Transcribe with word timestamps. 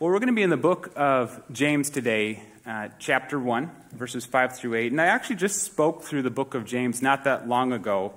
Well, 0.00 0.10
we're 0.10 0.18
going 0.18 0.26
to 0.26 0.34
be 0.34 0.42
in 0.42 0.50
the 0.50 0.56
book 0.56 0.92
of 0.96 1.40
James 1.52 1.88
today, 1.88 2.42
uh, 2.66 2.88
chapter 2.98 3.38
1, 3.38 3.70
verses 3.92 4.26
5 4.26 4.56
through 4.56 4.74
8. 4.74 4.90
And 4.90 5.00
I 5.00 5.06
actually 5.06 5.36
just 5.36 5.62
spoke 5.62 6.02
through 6.02 6.22
the 6.22 6.30
book 6.30 6.54
of 6.54 6.64
James 6.64 7.00
not 7.00 7.22
that 7.24 7.46
long 7.46 7.72
ago. 7.72 8.12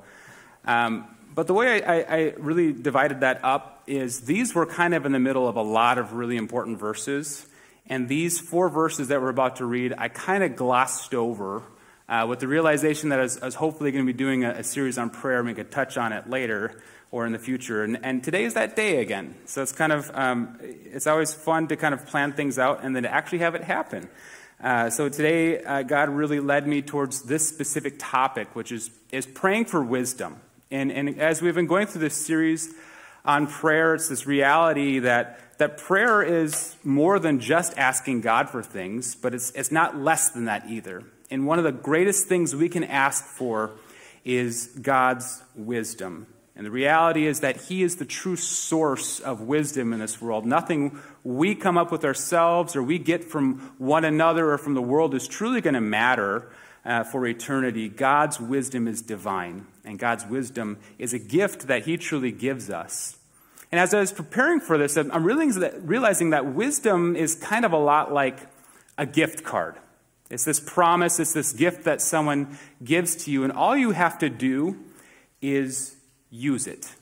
Um, 0.66 1.06
but 1.36 1.46
the 1.46 1.54
way 1.54 1.84
I, 1.84 1.98
I, 1.98 2.02
I 2.02 2.34
really 2.40 2.74
divided 2.74 3.20
that 3.20 3.42
up 3.44 3.84
is 3.86 4.22
these 4.22 4.56
were 4.56 4.66
kind 4.66 4.96
of 4.96 5.06
in 5.06 5.12
the 5.12 5.20
middle 5.20 5.48
of 5.48 5.56
a 5.56 5.62
lot 5.62 6.00
of 6.00 6.14
really 6.14 6.36
important 6.36 6.80
verses. 6.80 7.46
And 7.86 8.10
these 8.10 8.40
four 8.40 8.70
verses 8.70 9.10
that 9.10 9.22
we're 9.22 9.30
about 9.30 9.58
to 9.58 9.66
read, 9.66 9.94
I 9.96 10.08
kind 10.08 10.44
of 10.44 10.56
glossed 10.56 11.14
over 11.14 11.62
uh, 12.10 12.26
with 12.28 12.40
the 12.40 12.48
realization 12.48 13.10
that 13.10 13.20
I 13.20 13.24
was, 13.24 13.42
I 13.42 13.46
was 13.46 13.56
hopefully 13.56 13.92
going 13.92 14.06
to 14.06 14.12
be 14.12 14.18
doing 14.18 14.44
a, 14.44 14.52
a 14.52 14.64
series 14.64 14.98
on 14.98 15.10
prayer 15.10 15.40
and 15.40 15.48
we 15.48 15.54
could 15.54 15.72
touch 15.72 15.98
on 15.98 16.14
it 16.14 16.30
later 16.30 16.82
or 17.12 17.26
in 17.26 17.32
the 17.32 17.40
future. 17.40 17.84
And, 17.84 18.00
and 18.04 18.24
today 18.24 18.44
is 18.44 18.54
that 18.56 18.76
day 18.76 19.02
again. 19.02 19.36
So 19.46 19.62
it's 19.62 19.72
kind 19.72 19.92
of, 19.92 20.12
um, 20.14 20.58
it's 20.62 21.08
always 21.08 21.34
fun 21.34 21.68
to 21.68 21.76
kind 21.76 21.94
of 21.94 22.06
plan 22.06 22.34
things 22.34 22.60
out 22.60 22.84
and 22.84 22.96
then 22.96 23.04
to 23.04 23.14
actually 23.14 23.40
have 23.40 23.56
it 23.56 23.64
happen. 23.64 24.10
Uh, 24.62 24.90
so 24.90 25.08
today, 25.08 25.64
uh, 25.64 25.84
God 25.84 26.10
really 26.10 26.40
led 26.40 26.68
me 26.68 26.82
towards 26.82 27.24
this 27.24 27.48
specific 27.48 27.96
topic, 27.98 28.56
which 28.56 28.72
is, 28.72 28.90
is 29.12 29.26
praying 29.26 29.66
for 29.66 29.84
wisdom. 29.84 30.38
And, 30.72 30.92
and 30.92 31.20
as 31.20 31.42
we've 31.42 31.56
been 31.56 31.68
going 31.68 31.88
through 31.88 32.02
this 32.02 32.16
series 32.16 32.74
on 33.24 33.48
prayer, 33.48 33.94
it's 33.94 34.10
this 34.10 34.26
reality 34.26 35.00
that, 35.00 35.40
that 35.60 35.78
prayer 35.78 36.24
is 36.24 36.76
more 36.84 37.20
than 37.20 37.40
just 37.40 37.78
asking 37.78 38.22
God 38.22 38.50
for 38.50 38.64
things, 38.64 39.16
but 39.16 39.34
it's, 39.34 39.52
it's 39.52 39.72
not 39.72 39.98
less 39.98 40.30
than 40.30 40.46
that 40.46 40.66
either. 40.68 41.04
And 41.30 41.46
one 41.46 41.58
of 41.58 41.66
the 41.66 41.72
greatest 41.72 42.28
things 42.28 42.56
we 42.56 42.70
can 42.70 42.84
ask 42.84 43.24
for 43.24 43.72
is 44.24 44.68
God's 44.82 45.42
wisdom. 45.56 46.28
And 46.56 46.66
the 46.66 46.72
reality 46.72 47.28
is 47.28 47.42
that 47.42 47.58
He 47.58 47.84
is 47.84 47.98
the 47.98 48.06
true 48.06 48.36
source 48.36 49.20
of 49.20 49.42
wisdom 49.42 49.94
in 49.94 50.00
this 50.00 50.20
world. 50.20 50.46
Nothing 50.46 51.00
we 51.24 51.54
come 51.54 51.78
up 51.78 51.92
with 51.92 52.04
ourselves 52.04 52.76
or 52.76 52.82
we 52.82 52.98
get 52.98 53.24
from 53.24 53.74
one 53.78 54.04
another 54.04 54.52
or 54.52 54.58
from 54.58 54.74
the 54.74 54.82
world 54.82 55.14
is 55.14 55.28
truly 55.28 55.62
going 55.62 55.76
to 55.76 55.82
matter 55.82 56.50
uh, 56.84 57.04
for 57.04 57.28
eternity. 57.28 57.90
God's 57.90 58.40
wisdom 58.40 58.88
is 58.88 59.02
divine, 59.02 59.68
and 59.86 60.00
God's 60.00 60.26
wisdom 60.26 60.78
is 60.98 61.14
a 61.14 61.20
gift 61.20 61.68
that 61.68 61.86
He 61.86 61.96
truly 61.96 62.32
gives 62.32 62.72
us. 62.72 63.18
And 63.72 63.80
as 63.80 63.94
I 63.94 64.00
was 64.00 64.12
preparing 64.12 64.60
for 64.60 64.78
this, 64.78 64.98
I'm 64.98 65.24
realizing 65.24 65.62
that, 65.62 65.88
realizing 65.88 66.30
that 66.32 66.46
wisdom 66.54 67.16
is 67.16 67.36
kind 67.36 67.66
of 67.66 67.74
a 67.74 67.78
lot 67.78 68.14
like 68.14 68.40
a 68.98 69.06
gift 69.06 69.44
card. 69.44 69.76
It's 70.30 70.44
this 70.44 70.60
promise, 70.60 71.20
it's 71.20 71.34
this 71.34 71.54
gift 71.54 71.84
that 71.86 72.02
someone 72.02 72.58
gives 72.84 73.16
to 73.26 73.32
you, 73.32 73.44
and 73.44 73.54
all 73.54 73.78
you 73.78 73.92
have 73.92 74.20
to 74.20 74.30
do 74.30 74.78
is 75.42 75.96
use 76.30 76.68
it. 76.68 76.94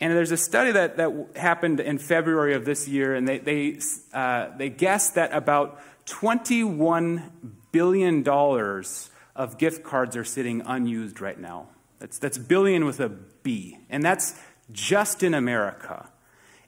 And 0.00 0.12
there's 0.12 0.32
a 0.32 0.36
study 0.36 0.72
that, 0.72 0.96
that 0.96 1.28
happened 1.36 1.80
in 1.80 1.98
February 1.98 2.54
of 2.54 2.64
this 2.64 2.88
year, 2.88 3.14
and 3.14 3.26
they, 3.26 3.38
they, 3.38 3.78
uh, 4.12 4.48
they 4.56 4.68
guessed 4.68 5.14
that 5.14 5.32
about 5.32 5.80
$21 6.06 7.22
billion 7.72 8.28
of 9.36 9.58
gift 9.58 9.84
cards 9.84 10.16
are 10.16 10.24
sitting 10.24 10.62
unused 10.66 11.20
right 11.20 11.38
now. 11.38 11.68
That's, 11.98 12.18
that's 12.18 12.38
billion 12.38 12.84
with 12.84 13.00
a 13.00 13.08
B. 13.08 13.78
And 13.88 14.02
that's 14.02 14.38
just 14.72 15.22
in 15.22 15.34
America. 15.34 16.08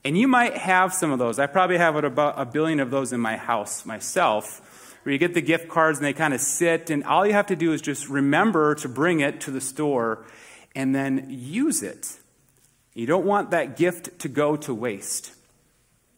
And 0.03 0.17
you 0.17 0.27
might 0.27 0.55
have 0.57 0.93
some 0.93 1.11
of 1.11 1.19
those. 1.19 1.37
I 1.37 1.47
probably 1.47 1.77
have 1.77 1.95
about 1.95 2.35
a 2.37 2.45
billion 2.45 2.79
of 2.79 2.91
those 2.91 3.13
in 3.13 3.19
my 3.19 3.35
house 3.35 3.85
myself, 3.85 4.61
where 5.07 5.13
you 5.13 5.19
get 5.19 5.33
the 5.33 5.41
gift 5.41 5.69
cards 5.69 5.99
and 5.99 6.05
they 6.05 6.11
kind 6.11 6.33
of 6.33 6.41
sit, 6.41 6.89
and 6.89 7.01
all 7.05 7.25
you 7.25 7.31
have 7.31 7.47
to 7.47 7.55
do 7.55 7.71
is 7.71 7.81
just 7.81 8.09
remember 8.09 8.75
to 8.75 8.89
bring 8.89 9.21
it 9.21 9.39
to 9.39 9.51
the 9.51 9.61
store 9.61 10.25
and 10.75 10.93
then 10.93 11.27
use 11.29 11.81
it. 11.81 12.17
You 12.93 13.05
don't 13.05 13.25
want 13.25 13.51
that 13.51 13.77
gift 13.77 14.19
to 14.19 14.27
go 14.27 14.57
to 14.57 14.73
waste. 14.73 15.31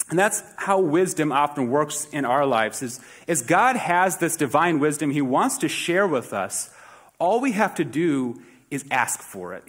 And 0.10 0.18
that's 0.18 0.42
how 0.56 0.80
wisdom 0.80 1.32
often 1.32 1.70
works 1.70 2.06
in 2.06 2.26
our 2.26 2.48
lives 2.48 2.82
is, 2.82 3.00
is 3.28 3.44
God 3.44 3.76
has 3.76 4.18
this 4.18 4.36
divine 4.36 4.80
wisdom 4.80 5.12
he 5.12 5.22
wants 5.22 5.60
to 5.60 5.68
share 5.68 6.08
with 6.08 6.34
us. 6.34 6.72
All 7.20 7.40
we 7.42 7.52
have 7.52 7.76
to 7.76 7.86
do 7.86 8.42
is 8.72 8.84
ask 8.90 9.20
for 9.20 9.54
it 9.54 9.66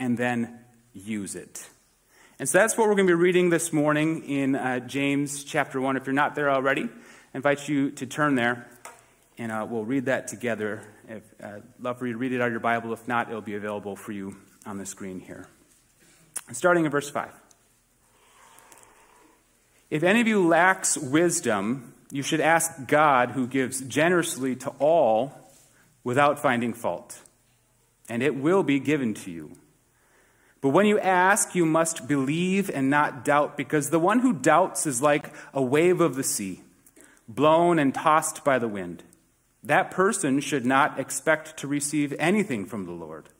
and 0.00 0.18
then 0.18 0.58
use 0.92 1.36
it. 1.36 1.68
And 2.40 2.48
so 2.48 2.58
that's 2.58 2.76
what 2.76 2.88
we're 2.88 2.96
going 2.96 3.06
to 3.06 3.16
be 3.16 3.22
reading 3.22 3.50
this 3.50 3.72
morning 3.72 4.24
in 4.24 4.56
uh, 4.56 4.80
James 4.80 5.44
chapter 5.44 5.80
1. 5.80 5.96
If 5.96 6.06
you're 6.06 6.14
not 6.14 6.34
there 6.34 6.50
already, 6.50 6.88
I 7.34 7.38
invite 7.38 7.68
you 7.68 7.90
to 7.90 8.06
turn 8.06 8.36
there 8.36 8.64
and 9.38 9.50
uh, 9.50 9.66
we'll 9.68 9.84
read 9.84 10.04
that 10.04 10.28
together 10.28 10.84
if, 11.08 11.22
uh, 11.42 11.58
love 11.80 11.98
for 11.98 12.06
you 12.06 12.12
to 12.12 12.18
read 12.18 12.32
it 12.32 12.40
out 12.40 12.46
of 12.46 12.52
your 12.52 12.60
Bible. 12.60 12.92
If 12.92 13.08
not, 13.08 13.28
it'll 13.28 13.40
be 13.40 13.56
available 13.56 13.96
for 13.96 14.12
you 14.12 14.36
on 14.64 14.78
the 14.78 14.86
screen 14.86 15.18
here. 15.18 15.48
Starting 16.52 16.84
in 16.84 16.92
verse 16.92 17.10
5. 17.10 17.32
If 19.90 20.04
any 20.04 20.20
of 20.20 20.28
you 20.28 20.46
lacks 20.46 20.96
wisdom, 20.96 21.94
you 22.12 22.22
should 22.22 22.40
ask 22.40 22.86
God, 22.86 23.32
who 23.32 23.48
gives 23.48 23.80
generously 23.80 24.54
to 24.56 24.70
all 24.78 25.32
without 26.04 26.38
finding 26.38 26.72
fault, 26.72 27.20
and 28.08 28.22
it 28.22 28.36
will 28.36 28.62
be 28.62 28.78
given 28.78 29.12
to 29.14 29.32
you. 29.32 29.56
But 30.60 30.68
when 30.68 30.86
you 30.86 31.00
ask, 31.00 31.56
you 31.56 31.66
must 31.66 32.06
believe 32.06 32.70
and 32.70 32.88
not 32.88 33.24
doubt, 33.24 33.56
because 33.56 33.90
the 33.90 33.98
one 33.98 34.20
who 34.20 34.32
doubts 34.32 34.86
is 34.86 35.02
like 35.02 35.34
a 35.52 35.60
wave 35.60 36.00
of 36.00 36.14
the 36.14 36.22
sea, 36.22 36.63
blown 37.28 37.78
and 37.78 37.94
tossed 37.94 38.44
by 38.44 38.58
the 38.58 38.68
wind 38.68 39.02
that 39.64 39.90
person 39.90 40.40
should 40.40 40.66
not 40.66 41.00
expect 41.00 41.56
to 41.56 41.66
receive 41.66 42.14
anything 42.18 42.66
from 42.66 42.84
the 42.84 42.92
Lord. 42.92 43.30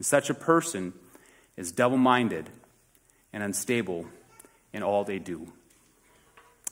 Such 0.00 0.30
a 0.30 0.34
person 0.34 0.92
is 1.56 1.72
double 1.72 1.96
minded 1.96 2.48
and 3.32 3.42
unstable 3.42 4.06
in 4.72 4.84
all 4.84 5.02
they 5.02 5.18
do. 5.18 5.52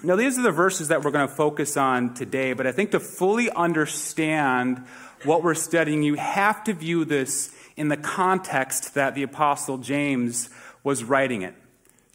Now, 0.05 0.15
these 0.15 0.39
are 0.39 0.43
the 0.43 0.53
verses 0.53 0.89
that 0.89 1.03
we're 1.03 1.11
going 1.11 1.27
to 1.27 1.35
focus 1.35 1.77
on 1.77 2.15
today, 2.15 2.53
but 2.53 2.67
I 2.67 2.73
think 2.73 2.93
to 2.93 3.01
fully 3.01 3.51
understand 3.51 4.85
what 5.25 5.43
we're 5.43 5.55
studying, 5.55 6.03
you 6.03 6.15
have 6.15 6.63
to 6.65 6.73
view 6.73 7.05
this 7.05 7.53
in 7.77 7.89
the 7.89 7.97
context 7.97 8.95
that 8.95 9.15
the 9.15 9.23
Apostle 9.25 9.79
James 9.79 10.51
was 10.85 11.03
writing 11.03 11.43
it. 11.43 11.55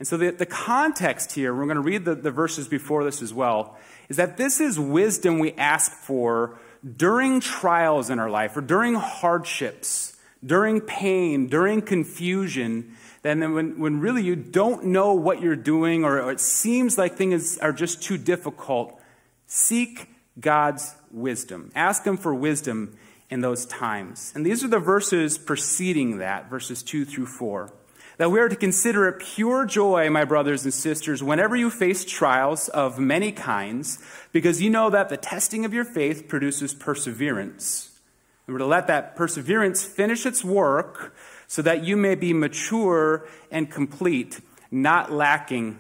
And 0.02 0.08
so, 0.08 0.18
the, 0.18 0.32
the 0.32 0.48
context 0.48 1.34
here, 1.34 1.54
we're 1.54 1.66
going 1.66 1.76
to 1.76 1.82
read 1.82 2.06
the, 2.06 2.16
the 2.16 2.32
verses 2.32 2.68
before 2.68 3.04
this 3.04 3.22
as 3.22 3.36
well, 3.36 3.78
is 4.10 4.18
that 4.18 4.36
this 4.36 4.60
is 4.60 4.80
wisdom 4.80 5.38
we 5.38 5.52
ask 5.52 5.92
for 5.92 6.58
during 6.98 7.40
trials 7.40 8.10
in 8.10 8.18
our 8.18 8.28
life 8.28 8.58
or 8.58 8.62
during 8.62 8.96
hardships, 8.96 10.18
during 10.44 10.82
pain, 10.82 11.46
during 11.46 11.84
confusion, 11.84 12.98
then 13.22 13.54
when, 13.54 13.78
when 13.78 14.00
really 14.00 14.24
you 14.24 14.36
don't 14.36 14.86
know 14.86 15.14
what 15.14 15.40
you're 15.40 15.56
doing 15.56 16.04
or, 16.04 16.20
or 16.20 16.32
it 16.32 16.40
seems 16.40 16.98
like 16.98 17.16
things 17.16 17.60
are 17.60 17.72
just 17.72 18.02
too 18.02 18.18
difficult, 18.18 19.00
seek 19.46 20.10
God's 20.40 20.96
wisdom. 21.12 21.72
Ask 21.76 22.08
Him 22.08 22.18
for 22.18 22.34
wisdom 22.34 22.98
in 23.30 23.42
those 23.42 23.68
times. 23.68 24.32
And 24.34 24.44
these 24.44 24.64
are 24.64 24.68
the 24.68 24.80
verses 24.80 25.38
preceding 25.38 26.18
that, 26.18 26.50
verses 26.50 26.82
2 26.82 27.06
through 27.06 27.28
4 27.28 27.72
that 28.22 28.30
we 28.30 28.40
are 28.40 28.48
to 28.48 28.56
consider 28.56 29.08
it 29.08 29.18
pure 29.18 29.66
joy, 29.66 30.08
my 30.12 30.24
brothers 30.24 30.64
and 30.64 30.72
sisters, 30.72 31.24
whenever 31.24 31.56
you 31.56 31.72
face 31.72 32.06
trials 32.06 32.70
of 32.70 33.00
many 33.00 33.32
kinds, 33.32 33.98
because 34.32 34.62
you 34.62 34.70
know 34.70 34.92
that 34.92 35.10
the 35.10 35.18
testing 35.18 35.66
of 35.66 35.74
your 35.74 35.84
faith 35.84 36.28
produces 36.28 36.72
perseverance. 36.72 38.00
And 38.46 38.54
we're 38.54 38.60
to 38.60 38.68
let 38.68 38.86
that 38.86 39.16
perseverance 39.16 39.84
finish 39.84 40.28
its 40.28 40.44
work 40.44 41.16
so 41.48 41.64
that 41.64 41.84
you 41.84 41.98
may 41.98 42.14
be 42.14 42.32
mature 42.32 43.28
and 43.50 43.72
complete, 43.72 44.40
not 44.70 45.12
lacking 45.12 45.80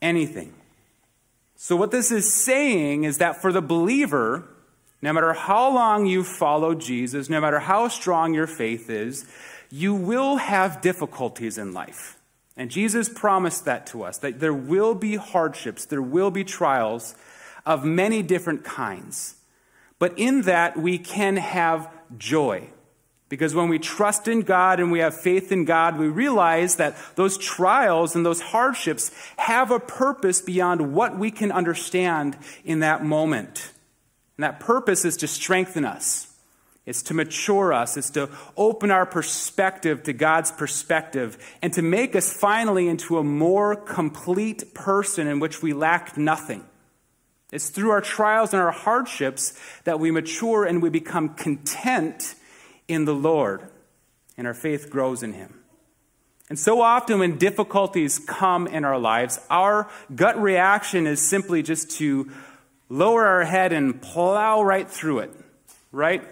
anything. 0.00 0.54
So, 1.56 1.74
what 1.74 1.90
this 1.90 2.12
is 2.12 2.32
saying 2.32 3.02
is 3.02 3.18
that 3.18 3.42
for 3.42 3.52
the 3.52 3.60
believer, 3.60 4.48
no 5.02 5.12
matter 5.12 5.32
how 5.32 5.74
long 5.74 6.06
you've 6.06 6.28
followed 6.28 6.80
Jesus, 6.80 7.28
no 7.28 7.40
matter 7.40 7.58
how 7.58 7.88
strong 7.88 8.32
your 8.32 8.46
faith 8.46 8.88
is, 8.88 9.26
you 9.70 9.94
will 9.94 10.36
have 10.36 10.80
difficulties 10.80 11.58
in 11.58 11.72
life. 11.72 12.18
And 12.56 12.70
Jesus 12.70 13.08
promised 13.08 13.64
that 13.64 13.86
to 13.88 14.02
us 14.02 14.18
that 14.18 14.40
there 14.40 14.52
will 14.54 14.94
be 14.94 15.16
hardships, 15.16 15.84
there 15.86 16.02
will 16.02 16.30
be 16.30 16.44
trials 16.44 17.14
of 17.64 17.84
many 17.84 18.22
different 18.22 18.64
kinds. 18.64 19.36
But 19.98 20.18
in 20.18 20.42
that, 20.42 20.76
we 20.76 20.98
can 20.98 21.36
have 21.36 21.90
joy. 22.18 22.68
Because 23.28 23.54
when 23.54 23.68
we 23.68 23.78
trust 23.78 24.26
in 24.26 24.40
God 24.40 24.80
and 24.80 24.90
we 24.90 24.98
have 24.98 25.14
faith 25.14 25.52
in 25.52 25.64
God, 25.64 25.98
we 25.98 26.08
realize 26.08 26.76
that 26.76 26.96
those 27.14 27.38
trials 27.38 28.16
and 28.16 28.26
those 28.26 28.40
hardships 28.40 29.12
have 29.36 29.70
a 29.70 29.78
purpose 29.78 30.40
beyond 30.40 30.92
what 30.92 31.16
we 31.16 31.30
can 31.30 31.52
understand 31.52 32.36
in 32.64 32.80
that 32.80 33.04
moment. 33.04 33.70
And 34.36 34.42
that 34.42 34.58
purpose 34.58 35.04
is 35.04 35.18
to 35.18 35.28
strengthen 35.28 35.84
us 35.84 36.29
it's 36.86 37.02
to 37.04 37.14
mature 37.14 37.72
us. 37.72 37.96
It's 37.96 38.10
to 38.10 38.30
open 38.56 38.90
our 38.90 39.06
perspective 39.06 40.02
to 40.04 40.12
God's 40.12 40.50
perspective 40.50 41.38
and 41.62 41.72
to 41.74 41.82
make 41.82 42.16
us 42.16 42.32
finally 42.32 42.88
into 42.88 43.18
a 43.18 43.24
more 43.24 43.76
complete 43.76 44.74
person 44.74 45.26
in 45.26 45.40
which 45.40 45.62
we 45.62 45.72
lack 45.72 46.16
nothing. 46.16 46.64
It's 47.52 47.68
through 47.68 47.90
our 47.90 48.00
trials 48.00 48.54
and 48.54 48.62
our 48.62 48.70
hardships 48.70 49.58
that 49.84 50.00
we 50.00 50.10
mature 50.10 50.64
and 50.64 50.82
we 50.82 50.88
become 50.88 51.30
content 51.34 52.34
in 52.88 53.04
the 53.04 53.14
Lord 53.14 53.68
and 54.36 54.46
our 54.46 54.54
faith 54.54 54.88
grows 54.88 55.22
in 55.22 55.34
Him. 55.34 55.60
And 56.48 56.58
so 56.58 56.80
often, 56.80 57.20
when 57.20 57.38
difficulties 57.38 58.18
come 58.18 58.66
in 58.66 58.84
our 58.84 58.98
lives, 58.98 59.38
our 59.50 59.88
gut 60.12 60.40
reaction 60.40 61.06
is 61.06 61.20
simply 61.20 61.62
just 61.62 61.92
to 61.98 62.30
lower 62.88 63.24
our 63.24 63.44
head 63.44 63.72
and 63.72 64.02
plow 64.02 64.62
right 64.62 64.90
through 64.90 65.20
it, 65.20 65.30
right? 65.92 66.24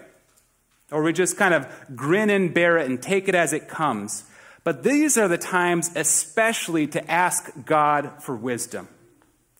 Or 0.91 1.03
we 1.03 1.13
just 1.13 1.37
kind 1.37 1.53
of 1.53 1.67
grin 1.95 2.29
and 2.29 2.53
bear 2.53 2.77
it 2.77 2.89
and 2.89 3.01
take 3.01 3.27
it 3.27 3.35
as 3.35 3.53
it 3.53 3.67
comes. 3.67 4.23
But 4.63 4.83
these 4.83 5.17
are 5.17 5.27
the 5.27 5.37
times, 5.37 5.91
especially, 5.95 6.87
to 6.87 7.11
ask 7.11 7.51
God 7.65 8.21
for 8.21 8.35
wisdom. 8.35 8.87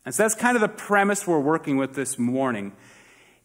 And 0.06 0.14
so 0.14 0.24
that's 0.24 0.36
kind 0.36 0.56
of 0.56 0.62
the 0.62 0.68
premise 0.68 1.28
we're 1.28 1.40
working 1.40 1.78
with 1.78 1.94
this 1.94 2.18
morning. 2.18 2.74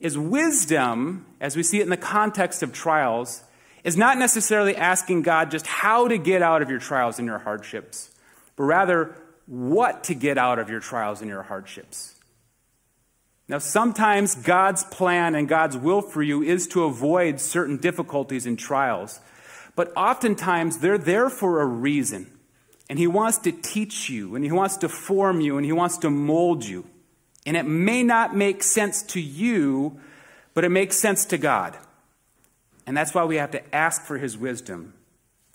Is 0.01 0.19
wisdom, 0.19 1.27
as 1.41 1.57
we 1.57 1.63
see 1.63 1.81
it 1.81 1.83
in 1.83 1.91
the 1.91 1.97
context 1.97 2.63
of 2.63 2.73
trials, 2.73 3.43
is 3.85 3.97
not 3.97 4.19
necessarily 4.19 4.75
asking 4.75 5.23
God 5.23 5.51
just 5.51 5.67
how 5.67 6.09
to 6.09 6.19
get 6.19 6.43
out 6.43 6.63
of 6.63 6.71
your 6.71 6.79
trials 6.79 7.19
and 7.19 7.27
your 7.27 7.39
hardships, 7.39 8.11
but 8.57 8.65
rather 8.65 9.15
what 9.47 10.05
to 10.05 10.15
get 10.15 10.39
out 10.39 10.59
of 10.59 10.71
your 10.71 10.81
trials 10.81 11.21
and 11.21 11.29
your 11.29 11.43
hardships. 11.43 12.14
Now, 13.49 13.59
sometimes 13.59 14.35
God's 14.35 14.85
plan 14.85 15.35
and 15.35 15.49
God's 15.49 15.77
will 15.77 16.01
for 16.01 16.23
you 16.23 16.43
is 16.43 16.67
to 16.69 16.85
avoid 16.85 17.41
certain 17.41 17.77
difficulties 17.77 18.47
and 18.47 18.59
trials, 18.59 19.21
but 19.77 19.93
oftentimes 19.97 20.79
they're 20.79 20.99
there 20.99 21.29
for 21.29 21.61
a 21.61 21.67
reason. 21.67 22.31
And 22.89 22.99
He 22.99 23.07
wants 23.07 23.39
to 23.39 23.53
teach 23.53 24.09
you, 24.11 24.35
and 24.35 24.45
He 24.45 24.53
wants 24.53 24.77
to 24.79 24.89
form 24.89 25.41
you, 25.41 25.57
and 25.57 25.65
He 25.65 25.73
wants 25.73 25.99
to 25.99 26.11
mold 26.11 26.65
you. 26.65 26.87
And 27.47 27.57
it 27.57 27.65
may 27.65 28.03
not 28.03 28.35
make 28.35 28.63
sense 28.63 29.03
to 29.03 29.21
you, 29.21 30.01
but 30.55 30.65
it 30.65 30.71
makes 30.71 30.97
sense 30.97 31.25
to 31.27 31.39
God. 31.39 31.77
And 32.87 32.97
that's 32.97 33.15
why 33.15 33.25
we 33.25 33.37
have 33.37 33.51
to 33.53 33.75
ask 33.75 34.03
for 34.03 34.19
his 34.19 34.37
wisdom 34.37 34.95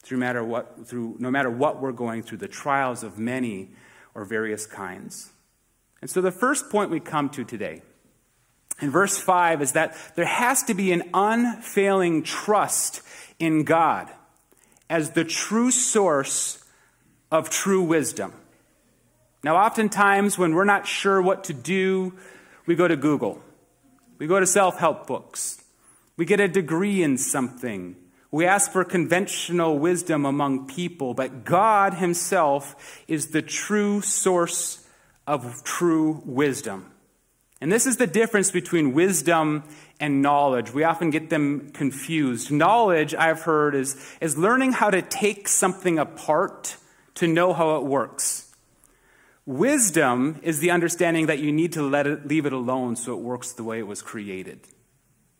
through, 0.01 0.17
matter 0.17 0.43
what, 0.43 0.87
through 0.87 1.15
no 1.19 1.29
matter 1.29 1.49
what 1.49 1.81
we're 1.81 1.91
going 1.91 2.23
through, 2.23 2.39
the 2.39 2.47
trials 2.47 3.03
of 3.03 3.17
many 3.19 3.69
or 4.15 4.25
various 4.25 4.65
kinds. 4.65 5.31
And 6.01 6.09
so 6.09 6.21
the 6.21 6.31
first 6.31 6.69
point 6.69 6.91
we 6.91 6.99
come 6.99 7.29
to 7.29 7.43
today 7.43 7.81
in 8.81 8.89
verse 8.89 9.17
5 9.17 9.61
is 9.61 9.73
that 9.73 9.95
there 10.15 10.25
has 10.25 10.63
to 10.63 10.73
be 10.73 10.91
an 10.91 11.09
unfailing 11.13 12.23
trust 12.23 13.01
in 13.37 13.63
God 13.63 14.09
as 14.89 15.11
the 15.11 15.23
true 15.23 15.71
source 15.71 16.63
of 17.31 17.49
true 17.49 17.83
wisdom. 17.83 18.33
Now, 19.43 19.57
oftentimes 19.57 20.37
when 20.37 20.53
we're 20.53 20.65
not 20.65 20.87
sure 20.87 21.21
what 21.21 21.45
to 21.45 21.53
do, 21.53 22.13
we 22.65 22.75
go 22.75 22.87
to 22.87 22.95
Google, 22.95 23.41
we 24.17 24.27
go 24.27 24.39
to 24.39 24.45
self 24.47 24.77
help 24.77 25.07
books, 25.07 25.63
we 26.17 26.25
get 26.25 26.39
a 26.39 26.47
degree 26.47 27.03
in 27.03 27.17
something. 27.17 27.95
We 28.31 28.45
ask 28.45 28.71
for 28.71 28.83
conventional 28.83 29.79
wisdom 29.79 30.23
among 30.23 30.67
people, 30.67 31.15
but 31.15 31.45
God 31.45 31.95
Himself 31.95 33.01
is 33.07 33.29
the 33.29 33.41
true 33.41 34.01
source 34.01 34.78
of 35.29 35.63
true 35.63 36.23
wisdom. 36.25 36.91
And 37.61 37.71
this 37.71 37.85
is 37.85 37.97
the 37.97 38.07
difference 38.07 38.49
between 38.49 38.93
wisdom 38.93 39.63
and 39.99 40.23
knowledge. 40.23 40.73
We 40.73 40.83
often 40.83 41.11
get 41.11 41.29
them 41.29 41.69
confused. 41.69 42.51
Knowledge, 42.51 43.13
I've 43.13 43.41
heard, 43.41 43.75
is, 43.75 43.95
is 44.21 44.37
learning 44.37 44.71
how 44.71 44.89
to 44.89 45.03
take 45.03 45.47
something 45.47 45.99
apart 45.99 46.77
to 47.15 47.27
know 47.27 47.53
how 47.53 47.75
it 47.75 47.83
works. 47.83 48.51
Wisdom 49.45 50.39
is 50.41 50.61
the 50.61 50.71
understanding 50.71 51.27
that 51.27 51.39
you 51.39 51.51
need 51.51 51.73
to 51.73 51.83
let 51.83 52.07
it, 52.07 52.27
leave 52.27 52.47
it 52.47 52.53
alone 52.53 52.95
so 52.95 53.13
it 53.13 53.19
works 53.19 53.51
the 53.51 53.63
way 53.63 53.77
it 53.77 53.87
was 53.87 54.01
created. 54.01 54.61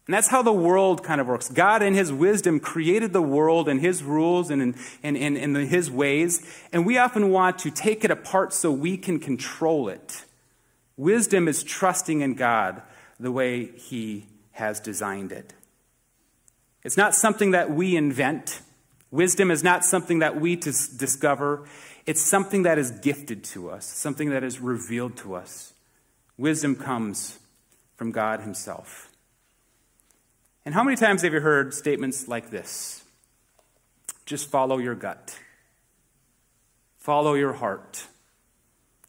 And 0.10 0.14
that's 0.16 0.30
how 0.30 0.42
the 0.42 0.52
world 0.52 1.04
kind 1.04 1.22
of 1.22 1.28
works. 1.28 1.50
God, 1.50 1.84
in 1.84 1.94
His 1.94 2.12
wisdom, 2.12 2.60
created 2.60 3.14
the 3.14 3.22
world 3.22 3.70
and 3.70 3.80
His 3.80 4.02
rules 4.02 4.50
and 4.50 4.60
in, 4.60 4.76
in, 5.04 5.16
in, 5.16 5.38
in 5.38 5.68
His 5.68 5.92
ways, 5.92 6.42
and 6.74 6.84
we 6.84 6.98
often 6.98 7.30
want 7.30 7.60
to 7.60 7.70
take 7.70 8.04
it 8.04 8.10
apart 8.10 8.52
so 8.52 8.72
we 8.72 8.98
can 8.98 9.20
control 9.20 9.88
it. 9.88 10.26
Wisdom 10.98 11.48
is 11.48 11.62
trusting 11.62 12.22
in 12.22 12.34
God 12.34 12.82
the 13.20 13.32
way 13.32 13.68
He 13.68 14.26
has 14.54 14.80
designed 14.80 15.32
it. 15.32 15.54
It's 16.84 16.98
not 16.98 17.14
something 17.14 17.52
that 17.52 17.70
we 17.70 17.96
invent. 17.96 18.62
Wisdom 19.12 19.52
is 19.52 19.64
not 19.64 19.86
something 19.86 20.18
that 20.18 20.42
we 20.42 20.56
discover. 20.56 21.68
It's 22.08 22.22
something 22.22 22.64
that 22.64 22.80
is 22.80 22.90
gifted 22.90 23.44
to 23.44 23.70
us, 23.70 23.86
something 23.86 24.32
that 24.32 24.44
is 24.44 24.60
revealed 24.60 25.18
to 25.18 25.36
us. 25.36 25.74
Wisdom 26.36 26.76
comes 26.76 27.38
from 27.96 28.12
God 28.12 28.40
Himself. 28.40 29.09
And 30.66 30.74
how 30.74 30.84
many 30.84 30.98
times 30.98 31.22
have 31.24 31.34
you 31.34 31.40
heard 31.40 31.74
statements 31.74 32.28
like 32.28 32.50
this? 32.50 33.04
Just 34.26 34.50
follow 34.50 34.78
your 34.78 34.96
gut, 34.96 35.40
follow 36.98 37.34
your 37.34 37.54
heart, 37.54 38.06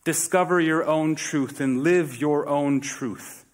discover 0.04 0.60
your 0.60 0.84
own 0.86 1.14
truth, 1.14 1.60
and 1.60 1.82
live 1.82 2.18
your 2.18 2.48
own 2.48 2.80
truth. 2.80 3.44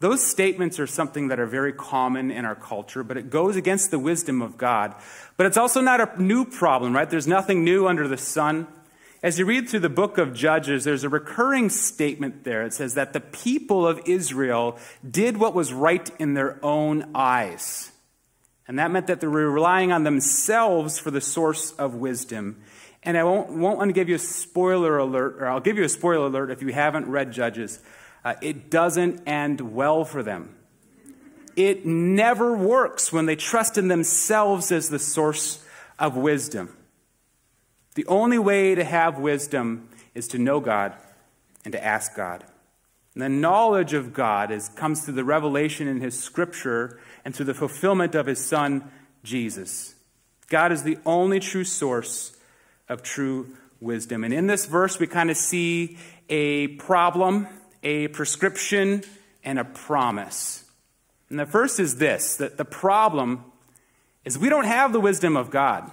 Those 0.00 0.22
statements 0.22 0.78
are 0.78 0.86
something 0.86 1.28
that 1.28 1.40
are 1.40 1.46
very 1.46 1.72
common 1.72 2.30
in 2.30 2.44
our 2.44 2.54
culture, 2.54 3.02
but 3.02 3.16
it 3.16 3.30
goes 3.30 3.56
against 3.56 3.90
the 3.90 3.98
wisdom 3.98 4.42
of 4.42 4.56
God. 4.56 4.94
But 5.36 5.46
it's 5.46 5.56
also 5.56 5.80
not 5.80 6.00
a 6.00 6.22
new 6.22 6.44
problem, 6.44 6.94
right? 6.94 7.08
There's 7.10 7.26
nothing 7.26 7.64
new 7.64 7.88
under 7.88 8.06
the 8.06 8.16
sun. 8.16 8.68
As 9.20 9.36
you 9.36 9.46
read 9.46 9.68
through 9.68 9.80
the 9.80 9.88
book 9.88 10.16
of 10.16 10.32
Judges, 10.32 10.84
there's 10.84 11.02
a 11.02 11.08
recurring 11.08 11.70
statement 11.70 12.44
there. 12.44 12.62
It 12.62 12.72
says 12.72 12.94
that 12.94 13.12
the 13.12 13.20
people 13.20 13.84
of 13.84 14.00
Israel 14.06 14.78
did 15.08 15.36
what 15.36 15.54
was 15.54 15.72
right 15.72 16.08
in 16.20 16.34
their 16.34 16.64
own 16.64 17.10
eyes. 17.16 17.90
And 18.68 18.78
that 18.78 18.92
meant 18.92 19.08
that 19.08 19.20
they 19.20 19.26
were 19.26 19.50
relying 19.50 19.90
on 19.90 20.04
themselves 20.04 21.00
for 21.00 21.10
the 21.10 21.20
source 21.20 21.72
of 21.72 21.94
wisdom. 21.94 22.62
And 23.02 23.18
I 23.18 23.24
won't, 23.24 23.50
won't 23.50 23.78
want 23.78 23.88
to 23.88 23.92
give 23.92 24.08
you 24.08 24.14
a 24.14 24.20
spoiler 24.20 24.98
alert, 24.98 25.38
or 25.40 25.48
I'll 25.48 25.58
give 25.58 25.78
you 25.78 25.84
a 25.84 25.88
spoiler 25.88 26.26
alert 26.26 26.52
if 26.52 26.62
you 26.62 26.72
haven't 26.72 27.08
read 27.08 27.32
Judges. 27.32 27.80
Uh, 28.24 28.34
it 28.40 28.70
doesn't 28.70 29.26
end 29.26 29.60
well 29.60 30.04
for 30.04 30.22
them. 30.22 30.54
It 31.56 31.84
never 31.84 32.56
works 32.56 33.12
when 33.12 33.26
they 33.26 33.34
trust 33.34 33.78
in 33.78 33.88
themselves 33.88 34.70
as 34.70 34.90
the 34.90 35.00
source 35.00 35.64
of 35.98 36.16
wisdom. 36.16 36.76
The 37.98 38.06
only 38.06 38.38
way 38.38 38.76
to 38.76 38.84
have 38.84 39.18
wisdom 39.18 39.88
is 40.14 40.28
to 40.28 40.38
know 40.38 40.60
God 40.60 40.94
and 41.64 41.72
to 41.72 41.84
ask 41.84 42.14
God. 42.14 42.44
And 43.14 43.22
the 43.24 43.28
knowledge 43.28 43.92
of 43.92 44.14
God 44.14 44.52
is, 44.52 44.68
comes 44.68 45.04
through 45.04 45.14
the 45.14 45.24
revelation 45.24 45.88
in 45.88 46.00
His 46.00 46.16
Scripture 46.16 47.00
and 47.24 47.34
through 47.34 47.46
the 47.46 47.54
fulfillment 47.54 48.14
of 48.14 48.26
His 48.26 48.38
Son, 48.38 48.88
Jesus. 49.24 49.96
God 50.46 50.70
is 50.70 50.84
the 50.84 50.96
only 51.04 51.40
true 51.40 51.64
source 51.64 52.36
of 52.88 53.02
true 53.02 53.56
wisdom. 53.80 54.22
And 54.22 54.32
in 54.32 54.46
this 54.46 54.66
verse, 54.66 55.00
we 55.00 55.08
kind 55.08 55.28
of 55.28 55.36
see 55.36 55.98
a 56.28 56.68
problem, 56.68 57.48
a 57.82 58.06
prescription, 58.06 59.02
and 59.42 59.58
a 59.58 59.64
promise. 59.64 60.70
And 61.30 61.40
the 61.40 61.46
first 61.46 61.80
is 61.80 61.96
this 61.96 62.36
that 62.36 62.58
the 62.58 62.64
problem 62.64 63.44
is 64.24 64.38
we 64.38 64.50
don't 64.50 64.66
have 64.66 64.92
the 64.92 65.00
wisdom 65.00 65.36
of 65.36 65.50
God. 65.50 65.90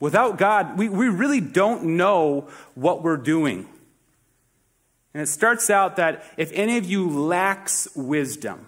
Without 0.00 0.38
God, 0.38 0.78
we, 0.78 0.88
we 0.88 1.08
really 1.08 1.40
don't 1.40 1.96
know 1.96 2.48
what 2.74 3.02
we're 3.02 3.16
doing. 3.16 3.68
And 5.12 5.22
it 5.22 5.26
starts 5.26 5.70
out 5.70 5.96
that 5.96 6.24
if 6.36 6.52
any 6.52 6.76
of 6.76 6.84
you 6.84 7.08
lacks 7.08 7.88
wisdom, 7.96 8.66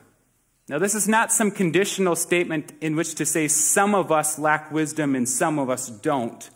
now 0.68 0.78
this 0.78 0.94
is 0.94 1.08
not 1.08 1.32
some 1.32 1.50
conditional 1.50 2.16
statement 2.16 2.72
in 2.80 2.96
which 2.96 3.14
to 3.16 3.26
say 3.26 3.48
some 3.48 3.94
of 3.94 4.10
us 4.10 4.38
lack 4.38 4.72
wisdom 4.72 5.14
and 5.14 5.28
some 5.28 5.58
of 5.58 5.68
us 5.70 5.88
don't, 5.88 6.48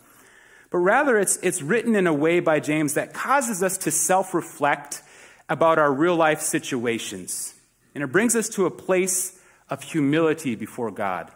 but 0.71 0.79
rather 0.79 1.17
it's, 1.17 1.37
it's 1.37 1.61
written 1.61 1.95
in 1.95 2.07
a 2.07 2.13
way 2.13 2.39
by 2.39 2.59
James 2.59 2.95
that 2.95 3.13
causes 3.13 3.63
us 3.63 3.77
to 3.79 3.91
self 3.91 4.33
reflect 4.33 5.01
about 5.47 5.79
our 5.79 5.93
real 5.93 6.15
life 6.15 6.41
situations. 6.41 7.53
And 7.93 8.03
it 8.03 8.07
brings 8.07 8.35
us 8.35 8.49
to 8.49 8.65
a 8.65 8.71
place 8.71 9.39
of 9.69 9.83
humility 9.83 10.55
before 10.55 10.91
God. 10.91 11.31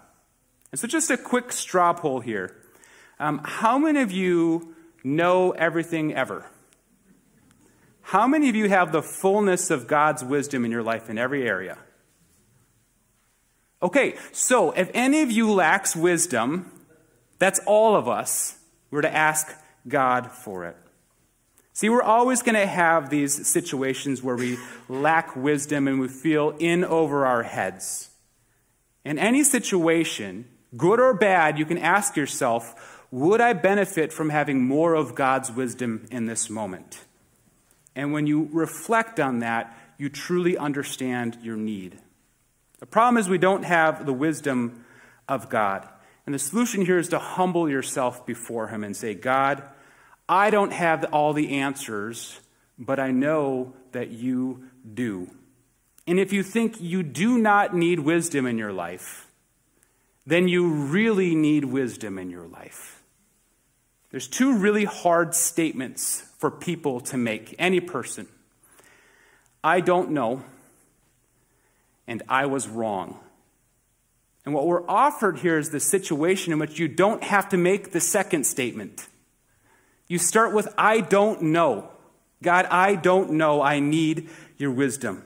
And 0.71 0.79
so, 0.79 0.87
just 0.87 1.09
a 1.09 1.17
quick 1.17 1.51
straw 1.51 1.93
poll 1.93 2.19
here. 2.19 2.55
Um, 3.19 3.41
how 3.43 3.77
many 3.77 4.01
of 4.01 4.11
you 4.11 4.75
know 5.03 5.51
everything 5.51 6.13
ever? 6.13 6.45
How 8.01 8.27
many 8.27 8.49
of 8.49 8.55
you 8.55 8.69
have 8.69 8.91
the 8.91 9.01
fullness 9.01 9.69
of 9.69 9.87
God's 9.87 10.23
wisdom 10.23 10.65
in 10.65 10.71
your 10.71 10.83
life 10.83 11.09
in 11.09 11.17
every 11.17 11.47
area? 11.47 11.77
Okay, 13.81 14.15
so 14.31 14.71
if 14.71 14.89
any 14.93 15.21
of 15.21 15.31
you 15.31 15.51
lacks 15.51 15.95
wisdom, 15.95 16.71
that's 17.37 17.59
all 17.65 17.95
of 17.95 18.07
us. 18.07 18.57
We're 18.91 19.01
to 19.01 19.15
ask 19.15 19.47
God 19.87 20.31
for 20.31 20.65
it. 20.65 20.75
See, 21.73 21.87
we're 21.89 22.01
always 22.01 22.41
going 22.41 22.55
to 22.55 22.65
have 22.67 23.09
these 23.09 23.47
situations 23.47 24.21
where 24.21 24.35
we 24.35 24.57
lack 24.89 25.35
wisdom 25.35 25.87
and 25.87 25.99
we 25.99 26.09
feel 26.09 26.53
in 26.59 26.83
over 26.83 27.25
our 27.25 27.43
heads. 27.43 28.09
In 29.05 29.17
any 29.17 29.43
situation, 29.45 30.45
good 30.75 30.99
or 30.99 31.13
bad, 31.13 31.57
you 31.57 31.65
can 31.65 31.77
ask 31.77 32.17
yourself, 32.17 32.98
would 33.11 33.41
I 33.41 33.53
benefit 33.53 34.13
from 34.13 34.29
having 34.29 34.63
more 34.63 34.93
of 34.93 35.15
God's 35.15 35.51
wisdom 35.51 36.05
in 36.11 36.25
this 36.25 36.49
moment? 36.49 37.05
And 37.95 38.13
when 38.13 38.27
you 38.27 38.49
reflect 38.51 39.19
on 39.19 39.39
that, 39.39 39.75
you 39.97 40.09
truly 40.09 40.57
understand 40.57 41.37
your 41.41 41.57
need. 41.57 41.99
The 42.79 42.85
problem 42.85 43.17
is 43.17 43.27
we 43.27 43.37
don't 43.37 43.63
have 43.63 44.05
the 44.05 44.13
wisdom 44.13 44.85
of 45.27 45.49
God. 45.49 45.87
And 46.25 46.33
the 46.33 46.39
solution 46.39 46.85
here 46.85 46.99
is 46.99 47.09
to 47.09 47.19
humble 47.19 47.69
yourself 47.69 48.25
before 48.25 48.67
Him 48.67 48.83
and 48.83 48.95
say, 48.95 49.15
God, 49.15 49.63
I 50.27 50.51
don't 50.51 50.71
have 50.71 51.05
all 51.11 51.33
the 51.33 51.59
answers, 51.59 52.39
but 52.77 52.99
I 52.99 53.11
know 53.11 53.73
that 53.91 54.11
you 54.11 54.69
do. 54.93 55.29
And 56.07 56.19
if 56.19 56.31
you 56.31 56.43
think 56.43 56.79
you 56.79 57.03
do 57.03 57.37
not 57.37 57.75
need 57.75 57.99
wisdom 57.99 58.45
in 58.45 58.57
your 58.57 58.71
life, 58.71 59.27
then 60.25 60.47
you 60.47 60.69
really 60.69 61.35
need 61.35 61.65
wisdom 61.65 62.17
in 62.17 62.29
your 62.29 62.47
life. 62.47 62.98
There's 64.11 64.27
two 64.27 64.57
really 64.57 64.85
hard 64.85 65.35
statements 65.35 66.23
for 66.37 66.49
people 66.49 66.99
to 67.01 67.17
make, 67.17 67.55
any 67.59 67.79
person. 67.79 68.27
I 69.63 69.81
don't 69.81 70.11
know, 70.11 70.43
and 72.07 72.23
I 72.27 72.45
was 72.47 72.67
wrong. 72.67 73.19
And 74.45 74.55
what 74.55 74.65
we're 74.65 74.87
offered 74.87 75.39
here 75.39 75.59
is 75.59 75.69
the 75.69 75.79
situation 75.79 76.53
in 76.53 76.59
which 76.59 76.79
you 76.79 76.87
don't 76.87 77.23
have 77.23 77.49
to 77.49 77.57
make 77.57 77.91
the 77.91 77.99
second 77.99 78.45
statement. 78.45 79.07
You 80.07 80.17
start 80.17 80.53
with, 80.53 80.73
I 80.77 81.01
don't 81.01 81.41
know. 81.43 81.89
God, 82.41 82.65
I 82.71 82.95
don't 82.95 83.33
know. 83.33 83.61
I 83.61 83.79
need 83.79 84.29
your 84.57 84.71
wisdom. 84.71 85.23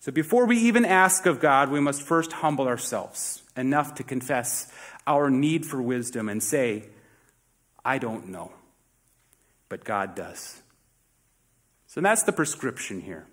So 0.00 0.12
before 0.12 0.46
we 0.46 0.56
even 0.58 0.84
ask 0.84 1.26
of 1.26 1.40
God, 1.40 1.70
we 1.70 1.80
must 1.80 2.00
first 2.00 2.32
humble 2.32 2.68
ourselves 2.68 3.42
enough 3.56 3.94
to 3.96 4.02
confess 4.02 4.72
our 5.06 5.30
need 5.30 5.66
for 5.66 5.82
wisdom 5.82 6.28
and 6.28 6.42
say, 6.42 6.84
I 7.84 7.98
don't 7.98 8.28
know, 8.28 8.52
but 9.68 9.84
God 9.84 10.14
does. 10.14 10.62
So 11.86 12.00
that's 12.00 12.22
the 12.22 12.32
prescription 12.32 13.00
here. 13.00 13.26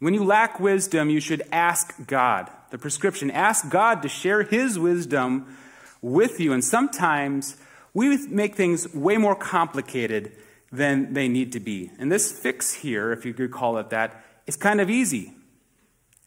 When 0.00 0.14
you 0.14 0.24
lack 0.24 0.58
wisdom, 0.58 1.10
you 1.10 1.20
should 1.20 1.42
ask 1.52 1.94
God. 2.06 2.50
The 2.70 2.78
prescription 2.78 3.30
ask 3.30 3.70
God 3.70 4.02
to 4.02 4.08
share 4.08 4.42
His 4.42 4.78
wisdom 4.78 5.56
with 6.00 6.40
you. 6.40 6.52
And 6.52 6.64
sometimes 6.64 7.56
we 7.92 8.26
make 8.26 8.54
things 8.54 8.92
way 8.94 9.18
more 9.18 9.34
complicated 9.34 10.32
than 10.72 11.12
they 11.12 11.28
need 11.28 11.52
to 11.52 11.60
be. 11.60 11.90
And 11.98 12.10
this 12.10 12.32
fix 12.32 12.72
here, 12.72 13.12
if 13.12 13.24
you 13.24 13.34
could 13.34 13.50
call 13.50 13.78
it 13.78 13.90
that, 13.90 14.24
is 14.46 14.56
kind 14.56 14.80
of 14.80 14.88
easy. 14.88 15.34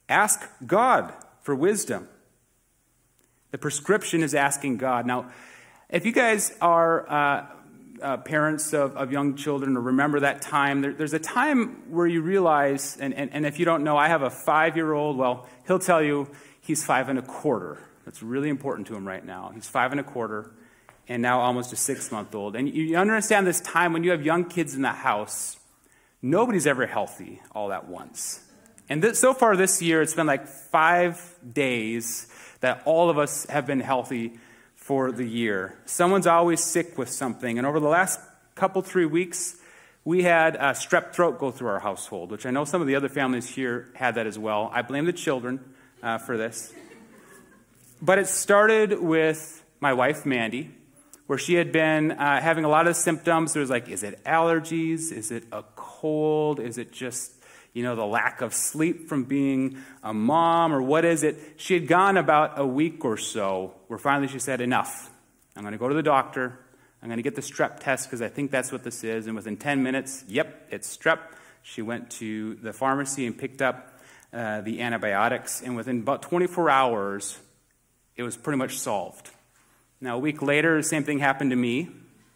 Ask 0.10 0.50
God 0.66 1.14
for 1.42 1.56
wisdom. 1.56 2.08
The 3.52 3.58
prescription 3.58 4.22
is 4.22 4.36
asking 4.36 4.78
God. 4.78 5.06
Now, 5.06 5.32
if 5.94 6.08
you 6.08 6.12
guys 6.12 6.52
are 6.60 7.08
uh, 7.08 7.46
uh, 8.02 8.18
parents 8.18 8.74
of, 8.74 8.98
of 8.98 9.12
young 9.12 9.36
children 9.36 9.78
or 9.78 9.82
remember 9.82 10.22
that 10.22 10.42
time, 10.42 10.82
there, 10.82 10.92
there's 10.92 11.14
a 11.14 11.20
time 11.20 11.92
where 11.92 12.08
you 12.08 12.24
realize, 12.24 12.98
and, 13.00 13.14
and, 13.14 13.32
and 13.32 13.46
if 13.46 13.60
you 13.60 13.66
don't 13.66 13.84
know, 13.84 13.96
I 13.96 14.08
have 14.08 14.24
a 14.24 14.32
five 14.32 14.76
year 14.76 14.92
old, 14.92 15.18
well, 15.18 15.48
he'll 15.68 15.78
tell 15.78 16.02
you 16.02 16.28
he's 16.60 16.84
five 16.84 17.10
and 17.10 17.20
a 17.20 17.22
quarter. 17.22 17.78
That's 18.06 18.24
really 18.24 18.50
important 18.50 18.88
to 18.88 18.96
him 18.96 19.08
right 19.08 19.24
now. 19.24 19.52
He's 19.54 19.68
five 19.68 19.92
and 19.92 20.00
a 20.00 20.04
quarter 20.04 20.52
and 21.08 21.22
now 21.22 21.42
almost 21.42 21.72
a 21.74 21.76
six 21.76 22.12
month 22.12 22.34
old. 22.34 22.56
And 22.56 22.68
you 22.68 22.98
understand 22.98 23.46
this 23.46 23.62
time 23.62 23.94
when 23.94 24.04
you 24.04 24.10
have 24.12 24.26
young 24.26 24.46
kids 24.46 24.74
in 24.74 24.82
the 24.82 24.90
house, 24.90 25.58
nobody's 26.24 26.66
ever 26.66 26.88
healthy 26.88 27.40
all 27.52 27.72
at 27.72 27.88
once. 27.88 28.44
And 28.90 29.04
this, 29.04 29.20
so 29.20 29.32
far 29.36 29.56
this 29.56 29.80
year, 29.80 30.02
it's 30.02 30.16
been 30.16 30.28
like 30.28 30.48
five 30.48 31.36
days 31.54 32.28
that 32.62 32.82
all 32.86 33.12
of 33.12 33.20
us 33.20 33.46
have 33.46 33.68
been 33.68 33.80
healthy 33.80 34.40
for 34.84 35.14
the 35.14 35.24
year. 35.24 35.76
Someone's 35.86 36.28
always 36.28 36.62
sick 36.62 36.98
with 36.98 37.10
something. 37.10 37.58
And 37.58 37.66
over 37.66 37.80
the 37.80 37.88
last 37.88 38.20
couple, 38.54 38.82
three 38.82 39.06
weeks, 39.06 39.56
we 40.04 40.24
had 40.24 40.56
a 40.56 40.74
strep 40.74 41.14
throat 41.14 41.40
go 41.40 41.52
through 41.52 41.70
our 41.70 41.80
household, 41.80 42.32
which 42.32 42.46
I 42.46 42.52
know 42.52 42.66
some 42.66 42.82
of 42.82 42.88
the 42.88 42.96
other 42.96 43.08
families 43.08 43.48
here 43.48 43.88
had 43.94 44.16
that 44.16 44.28
as 44.28 44.38
well. 44.38 44.70
I 44.74 44.82
blame 44.82 45.06
the 45.06 45.14
children 45.14 45.62
uh, 46.02 46.18
for 46.18 46.36
this. 46.36 46.74
But 48.02 48.20
it 48.20 48.28
started 48.28 49.00
with 49.00 49.64
my 49.80 49.94
wife, 49.94 50.26
Mandy 50.26 50.72
where 51.28 51.38
she 51.38 51.54
had 51.54 51.72
been 51.72 52.12
uh, 52.12 52.42
having 52.42 52.66
a 52.66 52.70
lot 52.70 52.86
of 52.86 52.96
symptoms. 52.96 53.54
There 53.54 53.62
was 53.62 53.70
like, 53.70 53.88
is 53.88 54.04
it 54.04 54.22
allergies? 54.26 55.12
Is 55.12 55.32
it 55.32 55.46
a 55.52 55.64
cold? 55.76 56.60
Is 56.60 56.78
it 56.78 56.92
just, 56.92 57.32
you 57.74 57.84
know, 57.84 57.96
the 57.96 58.06
lack 58.06 58.42
of 58.42 58.54
sleep 58.54 59.08
from 59.10 59.24
being 59.24 59.78
a 60.04 60.14
mom? 60.14 60.74
Or 60.74 60.82
what 60.82 61.06
is 61.06 61.24
it? 61.24 61.38
She 61.58 61.74
had 61.74 61.88
gone 61.88 62.18
about 62.18 62.60
a 62.60 62.66
week 62.66 63.04
or 63.04 63.18
so 63.18 63.74
where 63.88 64.00
finally 64.00 64.28
she 64.28 64.40
said, 64.40 64.62
enough. 64.62 65.10
I'm 65.56 65.64
going 65.64 65.74
to 65.74 65.78
go 65.78 65.88
to 65.88 65.96
the 65.96 66.04
doctor. 66.04 66.60
I'm 67.02 67.10
going 67.10 67.18
to 67.18 67.24
get 67.24 67.36
the 67.36 67.42
strep 67.42 67.80
test 67.80 68.08
because 68.08 68.22
I 68.22 68.30
think 68.30 68.50
that's 68.50 68.72
what 68.72 68.84
this 68.84 69.04
is. 69.04 69.28
And 69.28 69.36
within 69.36 69.58
10 69.58 69.84
minutes, 69.84 70.24
yep, 70.28 70.68
it's 70.72 70.96
strep. 70.96 71.20
She 71.62 71.82
went 71.82 72.10
to 72.12 72.56
the 72.56 72.74
pharmacy 72.74 73.26
and 73.26 73.38
picked 73.38 73.62
up 73.62 74.00
uh, 74.32 74.62
the 74.62 74.82
antibiotics. 74.82 75.62
And 75.62 75.76
within 75.76 76.00
about 76.00 76.22
24 76.22 76.70
hours, 76.70 77.38
it 78.16 78.24
was 78.24 78.38
pretty 78.38 78.58
much 78.58 78.80
solved. 78.80 79.30
Now, 80.00 80.16
a 80.16 80.20
week 80.20 80.42
later, 80.42 80.78
the 80.78 80.84
same 80.84 81.04
thing 81.04 81.20
happened 81.20 81.52
to 81.52 81.56
me, 81.56 81.90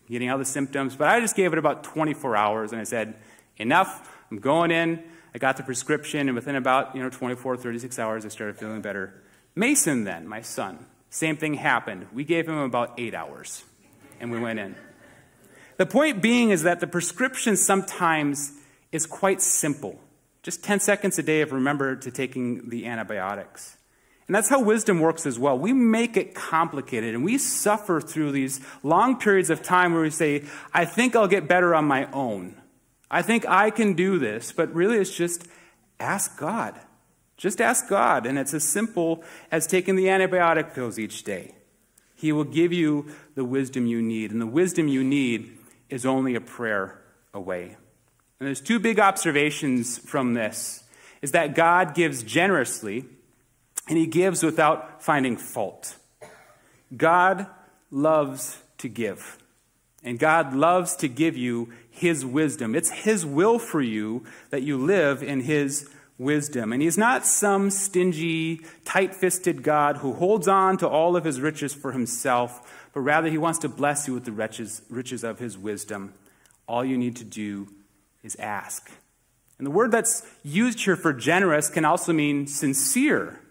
getting 0.10 0.29
all 0.29 0.38
the 0.38 0.46
symptoms, 0.46 0.96
but 0.96 1.08
I 1.10 1.20
just 1.20 1.36
gave 1.36 1.53
it 1.53 1.60
about 1.60 1.84
24 1.84 2.36
hours 2.36 2.72
and 2.72 2.79
I 2.79 2.86
said, 2.86 3.15
enough, 3.58 4.10
I'm 4.32 4.39
going 4.39 4.72
in. 4.72 5.03
I 5.34 5.38
got 5.38 5.57
the 5.57 5.63
prescription, 5.63 6.27
and 6.27 6.36
within 6.36 6.55
about 6.55 6.96
you 6.96 7.01
know 7.01 7.10
24, 7.10 7.57
36 7.57 8.00
hours, 8.00 8.25
I 8.25 8.29
started 8.29 8.57
feeling 8.57 8.81
better. 8.81 9.22
Mason, 9.55 10.03
then, 10.03 10.27
my 10.27 10.41
son, 10.41 10.86
same 11.10 11.38
thing 11.38 11.55
happened. 11.55 12.07
We 12.13 12.24
gave 12.24 12.48
him 12.48 12.57
about 12.57 12.93
eight 12.98 13.13
hours, 13.13 13.63
and 14.19 14.31
we 14.31 14.39
went 14.39 14.60
in. 14.60 14.75
The 15.77 15.86
point 15.86 16.22
being 16.22 16.50
is 16.50 16.63
that 16.63 16.79
the 16.79 16.88
prescription 16.88 17.55
sometimes 17.55 18.51
is 18.91 19.05
quite 19.05 19.41
simple. 19.41 20.00
Just 20.41 20.63
10 20.63 20.79
seconds 20.79 21.19
a 21.19 21.24
day 21.24 21.41
of 21.41 21.51
remember 21.51 21.96
to 21.96 22.10
taking 22.10 22.69
the 22.69 22.88
antibiotics. 22.88 23.77
And 24.27 24.36
that's 24.36 24.50
how 24.50 24.62
wisdom 24.62 25.00
works 25.00 25.25
as 25.25 25.39
well. 25.39 25.57
We 25.57 25.72
make 25.72 26.17
it 26.17 26.36
complicated 26.36 27.15
and 27.15 27.24
we 27.24 27.38
suffer 27.38 28.01
through 28.01 28.34
these 28.34 28.60
long 28.84 29.17
periods 29.17 29.50
of 29.50 29.63
time 29.63 29.93
where 29.93 30.01
we 30.01 30.10
say, 30.10 30.43
I 30.74 30.86
think 30.86 31.15
I'll 31.15 31.27
get 31.27 31.48
better 31.48 31.74
on 31.74 31.86
my 31.86 32.12
own. 32.12 32.55
I 33.09 33.21
think 33.21 33.47
I 33.47 33.69
can 33.69 33.93
do 33.93 34.19
this. 34.19 34.51
But 34.51 34.73
really, 34.73 34.97
it's 34.97 35.15
just 35.15 35.47
ask 35.99 36.37
God. 36.37 36.79
Just 37.37 37.61
ask 37.61 37.87
God. 37.87 38.25
And 38.25 38.37
it's 38.37 38.53
as 38.53 38.63
simple 38.63 39.23
as 39.51 39.67
taking 39.67 39.95
the 39.95 40.05
antibiotic 40.05 40.73
pills 40.73 40.97
each 40.99 41.23
day. 41.23 41.53
He 42.15 42.31
will 42.31 42.43
give 42.43 42.73
you 42.73 43.07
the 43.35 43.45
wisdom 43.45 43.85
you 43.85 44.01
need. 44.01 44.31
And 44.31 44.41
the 44.41 44.47
wisdom 44.47 44.87
you 44.87 45.03
need 45.03 45.57
is 45.89 46.05
only 46.05 46.35
a 46.35 46.41
prayer 46.41 46.99
away. 47.33 47.77
And 48.39 48.47
there's 48.47 48.61
two 48.61 48.79
big 48.79 48.99
observations 48.99 49.97
from 49.97 50.33
this 50.33 50.83
is 51.21 51.31
that 51.31 51.55
God 51.55 51.95
gives 51.95 52.21
generously 52.23 53.05
and 53.87 53.97
he 53.97 54.05
gives 54.05 54.43
without 54.43 55.01
finding 55.01 55.37
fault. 55.37 55.95
God 56.95 57.47
loves 57.89 58.61
to 58.79 58.89
give. 58.89 59.37
And 60.07 60.17
God 60.17 60.53
loves 60.53 60.95
to 60.97 61.09
give 61.09 61.35
you 61.35 61.73
his 61.89 62.25
wisdom. 62.25 62.75
It's 62.75 62.89
his 62.89 63.25
will 63.25 63.59
for 63.59 63.81
you 63.81 64.23
that 64.51 64.63
you 64.63 64.77
live 64.77 65.21
in 65.21 65.41
his 65.41 65.89
wisdom. 66.17 66.71
And 66.71 66.81
he's 66.81 66.97
not 66.97 67.25
some 67.25 67.69
stingy, 67.69 68.61
tight 68.85 69.13
fisted 69.13 69.63
God 69.63 69.97
who 69.97 70.13
holds 70.13 70.47
on 70.47 70.77
to 70.77 70.87
all 70.87 71.17
of 71.17 71.25
his 71.25 71.41
riches 71.41 71.73
for 71.73 71.91
himself, 71.91 72.87
but 72.93 73.01
rather 73.01 73.29
he 73.29 73.37
wants 73.37 73.59
to 73.59 73.69
bless 73.69 74.07
you 74.07 74.13
with 74.13 74.23
the 74.23 74.31
riches, 74.31 74.81
riches 74.89 75.25
of 75.25 75.39
his 75.39 75.57
wisdom. 75.57 76.13
All 76.69 76.85
you 76.85 76.97
need 76.97 77.17
to 77.17 77.25
do 77.25 77.67
is 78.23 78.37
ask. 78.37 78.89
And 79.57 79.67
the 79.67 79.71
word 79.71 79.91
that's 79.91 80.25
used 80.41 80.79
here 80.79 80.95
for 80.95 81.11
generous 81.11 81.69
can 81.69 81.83
also 81.83 82.13
mean 82.13 82.47
sincere. 82.47 83.41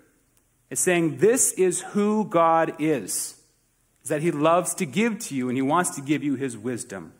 It's 0.71 0.81
saying 0.81 1.19
this 1.19 1.53
is 1.53 1.83
who 1.83 2.25
God 2.25 2.77
is. 2.79 3.36
Is 4.07 4.11
that 4.11 4.23
he 4.23 4.31
loves 4.31 4.73
to 4.75 4.87
give 4.87 5.19
to 5.19 5.35
you 5.35 5.49
and 5.49 5.59
he 5.59 5.63
wants 5.63 5.97
to 5.97 6.01
give 6.01 6.23
you 6.23 6.37
his 6.37 6.57
wisdom. 6.57 7.13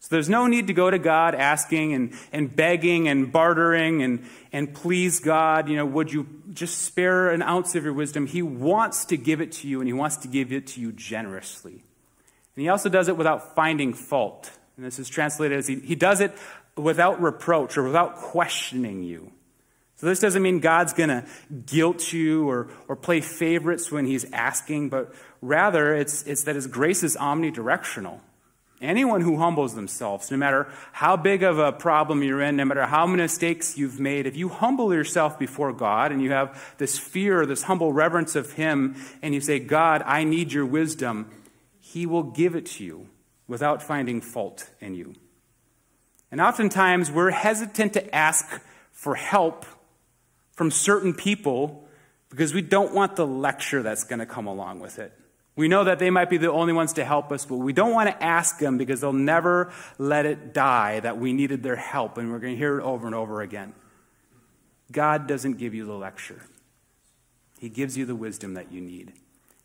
So 0.00 0.08
there's 0.10 0.28
no 0.28 0.48
need 0.48 0.66
to 0.66 0.72
go 0.72 0.90
to 0.90 0.98
God 0.98 1.36
asking 1.36 1.94
and, 1.94 2.12
and 2.32 2.56
begging 2.56 3.06
and 3.06 3.30
bartering 3.30 4.02
and, 4.02 4.28
and 4.52 4.74
please 4.74 5.20
God, 5.20 5.68
you 5.68 5.76
know, 5.76 5.86
would 5.86 6.12
you 6.12 6.26
just 6.52 6.78
spare 6.78 7.30
an 7.30 7.40
ounce 7.40 7.76
of 7.76 7.84
your 7.84 7.92
wisdom? 7.92 8.26
He 8.26 8.42
wants 8.42 9.04
to 9.04 9.16
give 9.16 9.40
it 9.40 9.52
to 9.52 9.68
you 9.68 9.78
and 9.78 9.86
he 9.86 9.92
wants 9.92 10.16
to 10.16 10.26
give 10.26 10.52
it 10.52 10.66
to 10.66 10.80
you 10.80 10.90
generously. 10.90 11.74
And 11.74 12.62
he 12.62 12.68
also 12.68 12.88
does 12.88 13.06
it 13.06 13.16
without 13.16 13.54
finding 13.54 13.94
fault. 13.94 14.50
And 14.76 14.84
this 14.84 14.98
is 14.98 15.08
translated 15.08 15.56
as 15.56 15.68
he, 15.68 15.76
he 15.76 15.94
does 15.94 16.20
it 16.20 16.36
without 16.76 17.22
reproach 17.22 17.78
or 17.78 17.84
without 17.84 18.16
questioning 18.16 19.04
you. 19.04 19.30
So 19.98 20.06
this 20.06 20.20
doesn't 20.20 20.42
mean 20.42 20.60
God's 20.60 20.92
going 20.92 21.08
to 21.08 21.24
guilt 21.66 22.12
you 22.12 22.48
or, 22.48 22.70
or 22.86 22.94
play 22.94 23.20
favorites 23.20 23.90
when 23.90 24.06
he's 24.06 24.24
asking, 24.32 24.90
but 24.90 25.12
rather 25.40 25.94
it's, 25.94 26.22
it's 26.24 26.44
that 26.44 26.54
his 26.54 26.66
grace 26.66 27.02
is 27.02 27.16
omnidirectional. 27.16 28.20
Anyone 28.80 29.22
who 29.22 29.38
humbles 29.38 29.74
themselves, 29.74 30.30
no 30.30 30.36
matter 30.36 30.68
how 30.92 31.16
big 31.16 31.42
of 31.42 31.58
a 31.58 31.72
problem 31.72 32.22
you're 32.22 32.40
in, 32.40 32.56
no 32.56 32.64
matter 32.64 32.86
how 32.86 33.06
many 33.06 33.22
mistakes 33.22 33.76
you've 33.76 33.98
made, 33.98 34.24
if 34.24 34.36
you 34.36 34.48
humble 34.48 34.94
yourself 34.94 35.36
before 35.36 35.72
God 35.72 36.12
and 36.12 36.22
you 36.22 36.30
have 36.30 36.74
this 36.78 36.96
fear, 36.96 37.44
this 37.44 37.64
humble 37.64 37.92
reverence 37.92 38.36
of 38.36 38.52
Him, 38.52 38.94
and 39.20 39.34
you 39.34 39.40
say, 39.40 39.58
God, 39.58 40.02
I 40.06 40.22
need 40.22 40.52
your 40.52 40.64
wisdom, 40.64 41.28
He 41.80 42.06
will 42.06 42.22
give 42.22 42.54
it 42.54 42.66
to 42.66 42.84
you 42.84 43.08
without 43.48 43.82
finding 43.82 44.20
fault 44.20 44.70
in 44.80 44.94
you. 44.94 45.14
And 46.30 46.40
oftentimes 46.40 47.10
we're 47.10 47.30
hesitant 47.30 47.94
to 47.94 48.14
ask 48.14 48.60
for 48.92 49.16
help 49.16 49.66
from 50.52 50.70
certain 50.70 51.14
people 51.14 51.88
because 52.30 52.54
we 52.54 52.62
don't 52.62 52.94
want 52.94 53.16
the 53.16 53.26
lecture 53.26 53.82
that's 53.82 54.04
going 54.04 54.18
to 54.18 54.26
come 54.26 54.46
along 54.46 54.80
with 54.80 54.98
it. 54.98 55.12
We 55.58 55.66
know 55.66 55.82
that 55.82 55.98
they 55.98 56.10
might 56.10 56.30
be 56.30 56.36
the 56.36 56.52
only 56.52 56.72
ones 56.72 56.92
to 56.92 57.04
help 57.04 57.32
us, 57.32 57.44
but 57.44 57.56
we 57.56 57.72
don't 57.72 57.92
want 57.92 58.08
to 58.08 58.22
ask 58.22 58.60
them 58.60 58.78
because 58.78 59.00
they'll 59.00 59.12
never 59.12 59.72
let 59.98 60.24
it 60.24 60.54
die 60.54 61.00
that 61.00 61.18
we 61.18 61.32
needed 61.32 61.64
their 61.64 61.74
help, 61.74 62.16
and 62.16 62.30
we're 62.30 62.38
going 62.38 62.52
to 62.52 62.56
hear 62.56 62.78
it 62.78 62.84
over 62.84 63.08
and 63.08 63.14
over 63.16 63.42
again. 63.42 63.74
God 64.92 65.26
doesn't 65.26 65.54
give 65.54 65.74
you 65.74 65.84
the 65.84 65.94
lecture, 65.94 66.42
He 67.58 67.68
gives 67.68 67.98
you 67.98 68.06
the 68.06 68.14
wisdom 68.14 68.54
that 68.54 68.70
you 68.70 68.80
need. 68.80 69.08